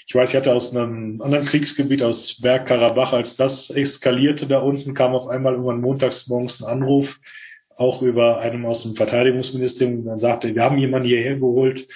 [0.05, 4.93] Ich weiß, ich hatte aus einem anderen Kriegsgebiet, aus Bergkarabach, als das eskalierte da unten,
[4.93, 7.21] kam auf einmal irgendwann montags morgens ein Anruf,
[7.77, 11.87] auch über einem aus dem Verteidigungsministerium, dann sagte, wir haben jemanden hierher geholt,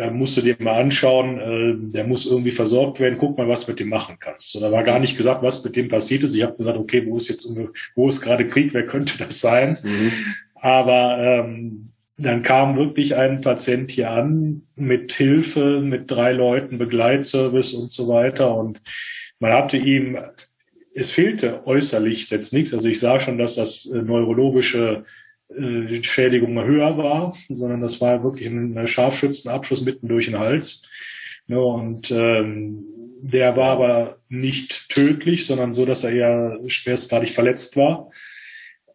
[0.00, 3.68] äh, musst du dir mal anschauen, äh, der muss irgendwie versorgt werden, guck mal, was
[3.68, 4.52] mit dem machen kannst.
[4.52, 6.34] So, da war gar nicht gesagt, was mit dem passiert ist.
[6.34, 7.48] Ich habe gesagt, okay, wo ist jetzt,
[7.94, 9.78] wo ist gerade Krieg, wer könnte das sein?
[9.82, 10.12] Mhm.
[10.54, 17.72] Aber ähm, dann kam wirklich ein Patient hier an mit Hilfe, mit drei Leuten, Begleitservice
[17.72, 18.54] und so weiter.
[18.54, 18.82] Und
[19.38, 20.18] man hatte ihm,
[20.94, 22.74] es fehlte äußerlich jetzt nichts.
[22.74, 25.04] Also ich sah schon, dass das äh, neurologische
[25.56, 30.88] die Schädigung höher war, sondern das war wirklich ein Scharfschützenabschuss mitten durch den Hals.
[31.48, 32.84] Ja, und ähm,
[33.22, 38.08] der war aber nicht tödlich, sondern so, dass er eher schwerstgradig verletzt war.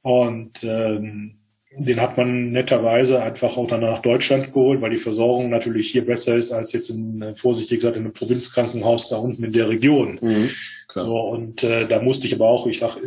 [0.01, 1.39] Und ähm,
[1.77, 6.05] den hat man netterweise einfach auch dann nach Deutschland geholt, weil die Versorgung natürlich hier
[6.05, 10.19] besser ist als jetzt in, vorsichtig gesagt, in einem Provinzkrankenhaus da unten in der Region.
[10.21, 10.49] Mhm.
[10.95, 11.07] Klar.
[11.07, 13.01] So, und äh, da musste ich aber auch, ich sage,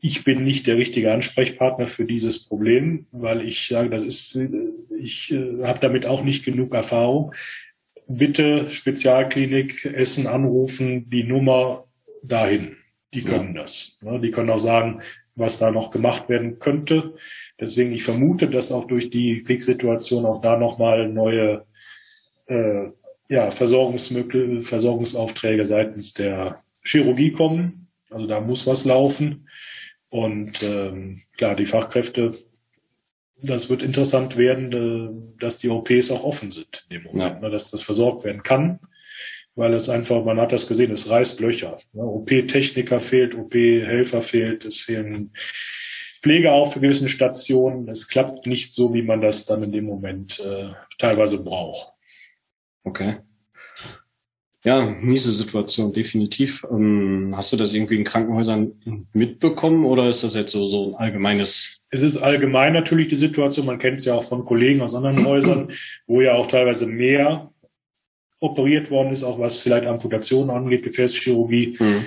[0.00, 4.40] ich bin nicht der richtige Ansprechpartner für dieses Problem, weil ich sage, das ist,
[4.98, 7.34] ich äh, habe damit auch nicht genug Erfahrung.
[8.08, 11.84] Bitte Spezialklinik Essen anrufen, die Nummer
[12.22, 12.76] dahin.
[13.12, 13.60] Die können ja.
[13.60, 13.98] das.
[14.00, 14.20] Ne?
[14.20, 15.02] Die können auch sagen,
[15.36, 17.12] was da noch gemacht werden könnte.
[17.60, 21.66] Deswegen, ich vermute, dass auch durch die Kriegssituation auch da nochmal neue
[22.46, 22.86] äh,
[23.28, 27.88] ja, Versorgungsmögel, Versorgungsaufträge seitens der Chirurgie kommen.
[28.10, 29.48] Also da muss was laufen.
[30.08, 32.32] Und ähm, klar, die Fachkräfte,
[33.42, 37.40] das wird interessant werden, äh, dass die OPs auch offen sind in dem Moment, ja.
[37.40, 38.78] ne, dass das versorgt werden kann.
[39.56, 41.78] Weil es einfach, man hat das gesehen, es reißt Löcher.
[41.92, 42.02] Ne?
[42.02, 45.32] OP-Techniker fehlt, OP-Helfer fehlt, es fehlen
[46.24, 47.88] Pflege auch für gewissen Stationen.
[47.88, 51.92] Es klappt nicht so, wie man das dann in dem Moment äh, teilweise braucht.
[52.82, 53.18] Okay.
[54.64, 56.66] Ja, miese Situation, definitiv.
[56.70, 58.72] Ähm, hast du das irgendwie in Krankenhäusern
[59.12, 61.82] mitbekommen oder ist das jetzt so, so ein allgemeines?
[61.90, 63.66] Es ist allgemein natürlich die Situation.
[63.66, 65.70] Man kennt es ja auch von Kollegen aus anderen Häusern,
[66.06, 67.52] wo ja auch teilweise mehr
[68.40, 71.76] operiert worden ist, auch was vielleicht Amputationen angeht, Gefäßchirurgie.
[71.78, 72.04] Mhm.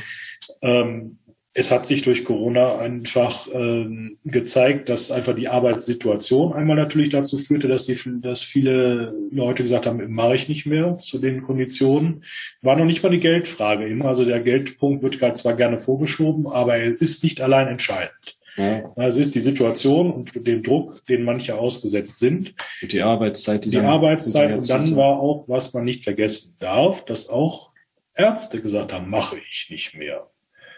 [0.61, 1.19] Ähm,
[1.59, 7.39] es hat sich durch Corona einfach ähm, gezeigt, dass einfach die Arbeitssituation einmal natürlich dazu
[7.39, 12.23] führte, dass, die, dass viele Leute gesagt haben, mache ich nicht mehr zu den Konditionen.
[12.61, 14.05] War noch nicht mal die Geldfrage immer.
[14.05, 18.37] Also der Geldpunkt wird gerade zwar gerne vorgeschoben, aber er ist nicht allein entscheidend.
[18.55, 18.93] Ja.
[18.95, 22.53] Also ist die Situation und den Druck, den manche ausgesetzt sind.
[22.83, 24.55] Und die Arbeitszeit, die, die Arbeitszeit.
[24.55, 27.71] Und dann war auch, was man nicht vergessen darf, dass auch
[28.15, 30.29] Ärzte gesagt haben, mache ich nicht mehr.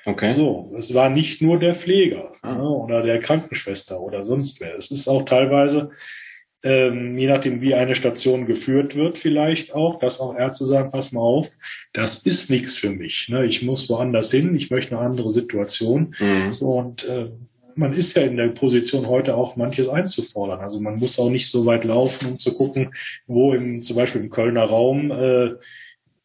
[0.05, 0.31] Okay.
[0.31, 2.55] So, es war nicht nur der Pfleger ah.
[2.55, 4.75] ne, oder der Krankenschwester oder sonst wer.
[4.75, 5.91] Es ist auch teilweise,
[6.63, 11.11] ähm, je nachdem, wie eine Station geführt wird, vielleicht auch, dass auch Ärzte sagen, pass
[11.11, 11.49] mal auf,
[11.93, 13.29] das ist nichts für mich.
[13.29, 13.45] Ne?
[13.45, 16.15] Ich muss woanders hin, ich möchte eine andere Situation.
[16.19, 16.51] Mhm.
[16.51, 17.29] So, und äh,
[17.75, 20.59] man ist ja in der Position heute auch manches einzufordern.
[20.59, 22.93] Also man muss auch nicht so weit laufen, um zu gucken,
[23.25, 25.53] wo im, zum Beispiel im Kölner Raum äh,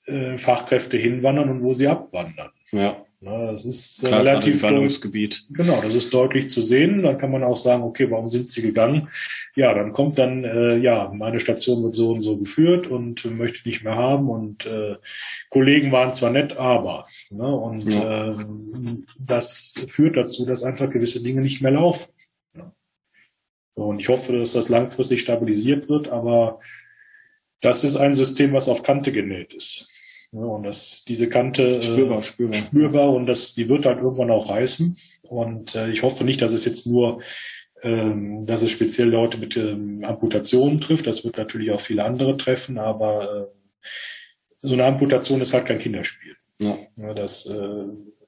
[0.06, 2.50] äh, Fachkräfte hinwandern und wo sie abwandern.
[2.72, 3.04] Ja.
[3.20, 5.46] Na, das ist Klar, relativ Ballungsgebiet.
[5.50, 7.02] Genau, das ist deutlich zu sehen.
[7.02, 9.08] Dann kann man auch sagen, okay, warum sind sie gegangen?
[9.54, 13.66] Ja, dann kommt dann, äh, ja, meine Station wird so und so geführt und möchte
[13.66, 14.96] nicht mehr haben und äh,
[15.48, 18.32] Kollegen waren zwar nett, aber ne, und ja.
[18.32, 18.44] äh,
[19.18, 22.12] das führt dazu, dass einfach gewisse Dinge nicht mehr laufen.
[22.54, 22.74] Ja.
[23.74, 26.58] Und ich hoffe, dass das langfristig stabilisiert wird, aber
[27.60, 29.93] das ist ein System, was auf Kante genäht ist.
[30.34, 32.58] Ja, und das, diese Kante äh, spürbar, spürbar.
[32.58, 34.96] spürbar und das, die wird halt irgendwann auch reißen.
[35.22, 37.20] Und äh, ich hoffe nicht, dass es jetzt nur,
[37.82, 41.06] ähm, dass es speziell Leute mit ähm, Amputationen trifft.
[41.06, 43.88] Das wird natürlich auch viele andere treffen, aber äh,
[44.60, 46.34] so eine Amputation ist halt kein Kinderspiel.
[46.58, 46.76] Ja.
[46.96, 47.84] ja das äh,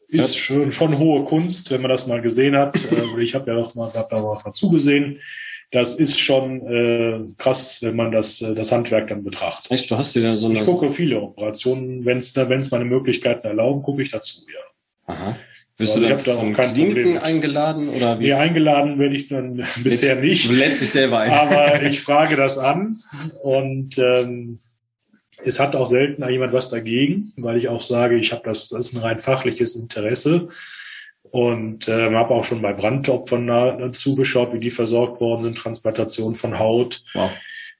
[0.06, 2.76] ist schon, schon hohe Kunst, wenn man das mal gesehen hat.
[2.92, 5.18] äh, ich habe ja auch mal, hab da auch mal zugesehen
[5.70, 9.70] das ist schon äh, krass, wenn man das, äh, das Handwerk dann betrachtet.
[9.70, 10.56] Echt, du hast dir da so eine...
[10.56, 15.12] Ich gucke viele Operationen, wenn es da, wenn's meine Möglichkeiten erlauben, gucke ich dazu, ja.
[15.12, 15.36] Aha.
[15.78, 18.24] Bist also, du dann da von kein Kliniken eingeladen oder wie?
[18.24, 20.48] Nee, eingeladen werde ich dann bisher nicht.
[20.48, 21.30] Du lädst dich selber ein.
[21.30, 23.00] Aber ich frage das an
[23.42, 24.58] und ähm,
[25.44, 28.86] es hat auch selten jemand was dagegen, weil ich auch sage, ich habe das, das
[28.86, 30.48] ist ein rein fachliches Interesse
[31.30, 36.34] und äh, habe auch schon bei Brandopfern da, zugeschaut, wie die versorgt worden sind, Transplantation
[36.34, 37.04] von Haut.
[37.14, 37.30] Wow.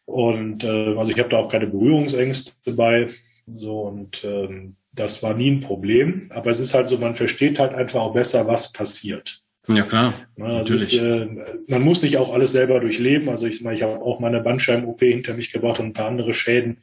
[0.05, 3.09] Und äh, also ich habe da auch keine Berührungsängste bei.
[3.57, 6.31] So und ähm, das war nie ein Problem.
[6.35, 9.43] Aber es ist halt so, man versteht halt einfach auch besser, was passiert.
[9.69, 10.15] Ja klar.
[10.37, 10.95] Na, natürlich.
[10.95, 11.27] Ist, äh,
[11.69, 13.29] man muss nicht auch alles selber durchleben.
[13.29, 16.35] Also ich meine, ich habe auch meine Bandscheiben-OP hinter mich gebracht und ein paar andere
[16.35, 16.79] Schäden.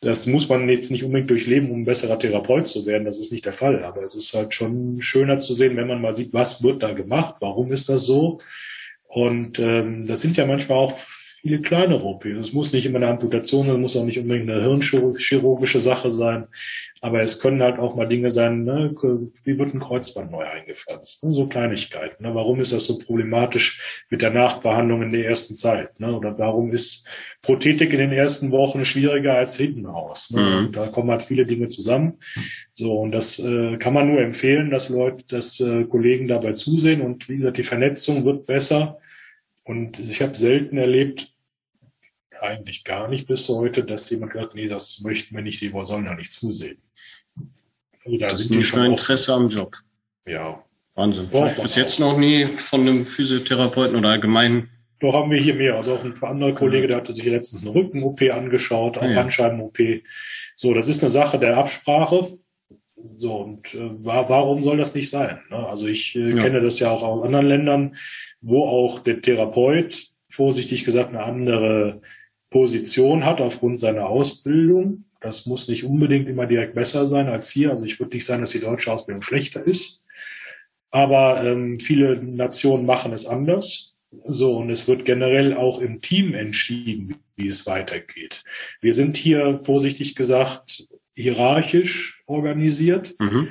[0.00, 3.04] Das muss man jetzt nicht unbedingt durchleben, um ein besserer Therapeut zu werden.
[3.04, 3.84] Das ist nicht der Fall.
[3.84, 6.92] Aber es ist halt schon schöner zu sehen, wenn man mal sieht, was wird da
[6.92, 8.38] gemacht, warum ist das so.
[9.06, 10.98] Und ähm, das sind ja manchmal auch
[11.44, 12.26] viele kleinere OPs.
[12.40, 16.46] Es muss nicht immer eine Amputation, es muss auch nicht unbedingt eine hirnchirurgische Sache sein.
[17.02, 18.94] Aber es können halt auch mal Dinge sein, ne?
[19.44, 21.22] wie wird ein Kreuzband neu eingepflanzt?
[21.22, 21.32] Ne?
[21.32, 22.24] So Kleinigkeiten.
[22.24, 22.34] Ne?
[22.34, 26.00] Warum ist das so problematisch mit der Nachbehandlung in der ersten Zeit?
[26.00, 26.16] Ne?
[26.16, 27.06] Oder warum ist
[27.42, 30.30] Prothetik in den ersten Wochen schwieriger als hinten raus?
[30.30, 30.40] Ne?
[30.40, 30.72] Mhm.
[30.72, 32.14] Da kommen halt viele Dinge zusammen.
[32.72, 37.02] So, und das äh, kann man nur empfehlen, dass Leute, dass äh, Kollegen dabei zusehen.
[37.02, 38.98] Und wie gesagt, die Vernetzung wird besser.
[39.64, 41.33] Und ich habe selten erlebt,
[42.44, 46.04] eigentlich gar nicht bis heute, dass jemand sagt, nee, das möchten wir nicht, die sollen
[46.04, 46.78] da nicht zusehen.
[48.04, 49.74] Also da das sind ist die schon Interesse am Job.
[50.26, 50.62] Ja.
[50.94, 51.28] Wahnsinn.
[51.28, 54.70] Braucht bis jetzt noch nie von einem Physiotherapeuten oder allgemein.
[55.00, 55.74] Doch haben wir hier mehr.
[55.74, 59.14] Also auch ein anderer Kollege, der hatte sich letztens eine Rücken-OP angeschaut, auch ja.
[59.14, 59.78] Bandscheiben-OP.
[60.56, 62.38] So, das ist eine Sache der Absprache.
[63.04, 65.40] So, und äh, warum soll das nicht sein?
[65.50, 65.66] Ne?
[65.68, 66.42] Also ich äh, ja.
[66.42, 67.96] kenne das ja auch aus anderen Ländern,
[68.40, 72.00] wo auch der Therapeut, vorsichtig gesagt, eine andere
[72.54, 75.06] Position hat aufgrund seiner Ausbildung.
[75.20, 77.72] Das muss nicht unbedingt immer direkt besser sein als hier.
[77.72, 80.06] Also ich würde nicht sagen, dass die deutsche Ausbildung schlechter ist.
[80.92, 83.96] Aber ähm, viele Nationen machen es anders.
[84.12, 88.44] So, und es wird generell auch im Team entschieden, wie es weitergeht.
[88.80, 93.16] Wir sind hier, vorsichtig gesagt, hierarchisch organisiert.
[93.18, 93.48] Mhm.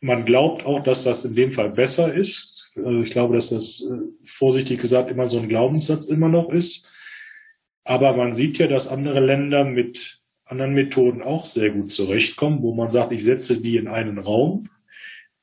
[0.00, 2.72] Man glaubt auch, dass das in dem Fall besser ist.
[2.76, 6.86] Also ich glaube, dass das, äh, vorsichtig gesagt, immer so ein Glaubenssatz immer noch ist.
[7.90, 12.72] Aber man sieht ja, dass andere Länder mit anderen Methoden auch sehr gut zurechtkommen, wo
[12.72, 14.68] man sagt, ich setze die in einen Raum.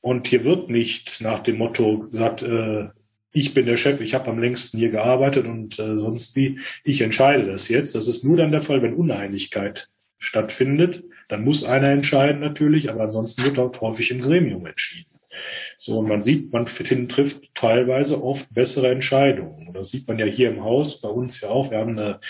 [0.00, 2.86] Und hier wird nicht nach dem Motto gesagt, äh,
[3.32, 7.02] ich bin der Chef, ich habe am längsten hier gearbeitet und äh, sonst wie, ich
[7.02, 7.94] entscheide das jetzt.
[7.94, 11.04] Das ist nur dann der Fall, wenn Uneinigkeit stattfindet.
[11.28, 15.17] Dann muss einer entscheiden natürlich, aber ansonsten wird auch häufig im Gremium entschieden.
[15.76, 19.68] So, und man sieht, man trifft teilweise oft bessere Entscheidungen.
[19.68, 21.70] Und das sieht man ja hier im Haus, bei uns ja auch.
[21.70, 22.20] Wir haben eine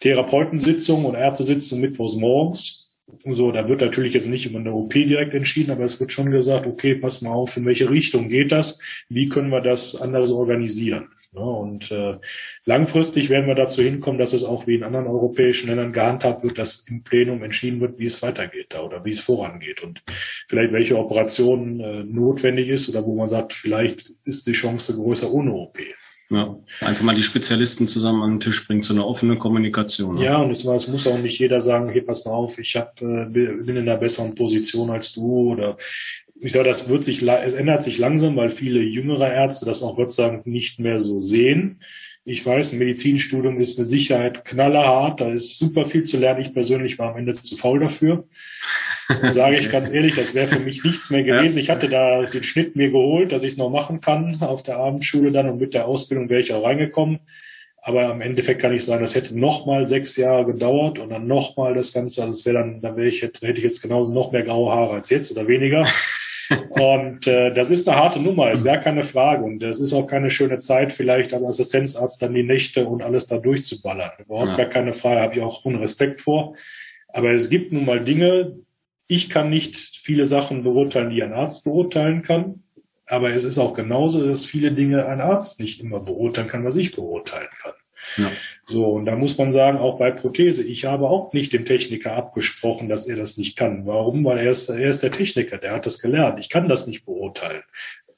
[0.00, 2.85] Therapeutensitzung und Ärztesitzung mittwochs morgens.
[3.24, 6.30] So, da wird natürlich jetzt nicht über eine OP direkt entschieden, aber es wird schon
[6.32, 8.80] gesagt, okay, pass mal auf, in welche Richtung geht das?
[9.08, 11.08] Wie können wir das anders organisieren?
[11.32, 12.16] Und äh,
[12.64, 16.58] langfristig werden wir dazu hinkommen, dass es auch wie in anderen europäischen Ländern gehandhabt wird,
[16.58, 20.02] dass im Plenum entschieden wird, wie es weitergeht da oder wie es vorangeht und
[20.48, 25.30] vielleicht welche Operation äh, notwendig ist oder wo man sagt, vielleicht ist die Chance größer
[25.32, 25.78] ohne OP.
[26.28, 30.16] Ja, einfach mal die Spezialisten zusammen an den Tisch bringen zu einer offenen Kommunikation.
[30.16, 30.24] Ne?
[30.24, 33.26] Ja, und es, muss auch nicht jeder sagen, hey, pass mal auf, ich hab, äh,
[33.26, 35.76] bin in einer besseren Position als du oder
[36.40, 39.96] ich sage, das wird sich, es ändert sich langsam, weil viele jüngere Ärzte das auch
[39.96, 41.80] Gott sei Dank nicht mehr so sehen.
[42.24, 46.40] Ich weiß, ein Medizinstudium ist mit Sicherheit knallerhart, da ist super viel zu lernen.
[46.40, 48.26] Ich persönlich war am Ende zu faul dafür.
[49.32, 51.56] Sage ich ganz ehrlich, das wäre für mich nichts mehr gewesen.
[51.56, 51.62] Ja.
[51.62, 54.78] Ich hatte da den Schnitt mir geholt, dass ich es noch machen kann auf der
[54.78, 57.20] Abendschule dann und mit der Ausbildung wäre ich auch reingekommen.
[57.82, 61.28] Aber im Endeffekt kann ich sagen, das hätte noch mal sechs Jahre gedauert und dann
[61.28, 62.22] noch mal das Ganze.
[62.22, 64.94] Also es wäre dann, dann wäre ich, hätte ich jetzt genauso noch mehr graue Haare
[64.94, 65.86] als jetzt oder weniger.
[66.70, 69.44] Und äh, das ist eine harte Nummer, ist gar keine Frage.
[69.44, 73.26] Und das ist auch keine schöne Zeit, vielleicht als Assistenzarzt dann die Nächte und alles
[73.26, 74.12] da durchzuballern.
[74.24, 74.56] Überhaupt ja.
[74.56, 76.54] gar keine Frage, habe ich auch hohen Respekt vor.
[77.08, 78.56] Aber es gibt nun mal Dinge,
[79.06, 82.62] ich kann nicht viele Sachen beurteilen, die ein Arzt beurteilen kann.
[83.08, 86.74] Aber es ist auch genauso, dass viele Dinge ein Arzt nicht immer beurteilen kann, was
[86.74, 87.74] ich beurteilen kann.
[88.16, 88.30] Ja.
[88.64, 92.14] So, und da muss man sagen, auch bei Prothese, ich habe auch nicht dem Techniker
[92.14, 93.86] abgesprochen, dass er das nicht kann.
[93.86, 94.24] Warum?
[94.24, 96.38] Weil er ist, er ist der Techniker, der hat das gelernt.
[96.40, 97.62] Ich kann das nicht beurteilen.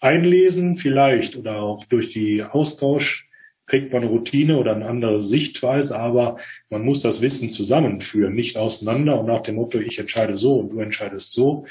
[0.01, 3.28] Einlesen vielleicht oder auch durch die Austausch
[3.69, 6.39] kriegt man Routine oder eine andere Sichtweise, aber
[6.71, 10.71] man muss das Wissen zusammenführen, nicht auseinander und nach dem Motto, ich entscheide so und
[10.71, 11.67] du entscheidest so.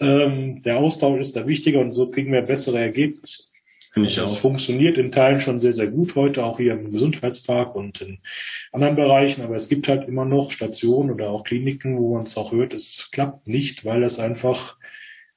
[0.00, 3.44] Ähm, der Austausch ist da wichtiger und so kriegen wir bessere Ergebnisse.
[3.92, 4.38] Finde ich das auch.
[4.38, 8.18] funktioniert in Teilen schon sehr, sehr gut heute, auch hier im Gesundheitspark und in
[8.72, 9.42] anderen Bereichen.
[9.42, 12.74] Aber es gibt halt immer noch Stationen oder auch Kliniken, wo man es auch hört,
[12.74, 14.76] es klappt nicht, weil das einfach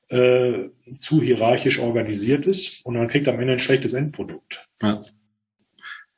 [0.10, 4.68] äh, zu hierarchisch organisiert ist und man kriegt am Ende ein schlechtes Endprodukt.
[4.82, 5.02] Ja.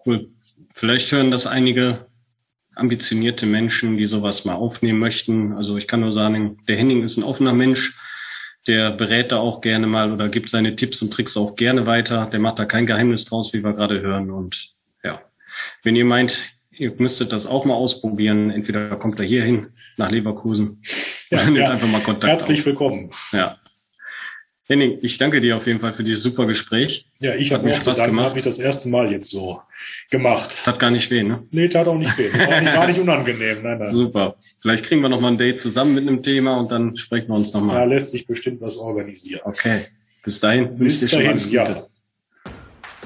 [0.05, 0.29] Cool.
[0.71, 2.07] Vielleicht hören das einige
[2.75, 5.53] ambitionierte Menschen, die sowas mal aufnehmen möchten.
[5.53, 7.95] Also ich kann nur sagen, der Henning ist ein offener Mensch
[8.67, 12.29] der berät da auch gerne mal oder gibt seine Tipps und Tricks auch gerne weiter.
[12.31, 14.31] Der macht da kein Geheimnis draus, wie wir gerade hören.
[14.31, 15.21] Und ja,
[15.83, 20.11] wenn ihr meint, ihr müsstet das auch mal ausprobieren, entweder kommt er hier hin nach
[20.11, 20.81] Leverkusen.
[21.29, 21.71] Ja, ja.
[21.71, 22.31] einfach mal Kontakt.
[22.31, 22.65] Herzlich auf.
[22.67, 23.09] willkommen.
[23.31, 23.57] Ja.
[24.69, 27.07] Henning, ich danke dir auf jeden Fall für dieses super Gespräch.
[27.19, 28.29] Ja, ich habe mir Spaß sagen, gemacht.
[28.29, 29.59] Habe ich das erste Mal jetzt so
[30.11, 30.61] gemacht.
[30.63, 31.41] Tat gar nicht weh, ne?
[31.49, 32.31] Nee, tat auch nicht weh.
[32.31, 33.63] War nicht, gar nicht unangenehm.
[33.63, 33.87] Nein, nein.
[33.87, 34.35] Super.
[34.61, 37.35] Vielleicht kriegen wir noch mal ein Date zusammen mit einem Thema und dann sprechen wir
[37.35, 37.73] uns noch mal.
[37.73, 39.41] Da lässt sich bestimmt was organisieren.
[39.43, 39.81] Okay.
[40.23, 40.77] Bis dahin.
[40.77, 41.87] Bis dahin, ja.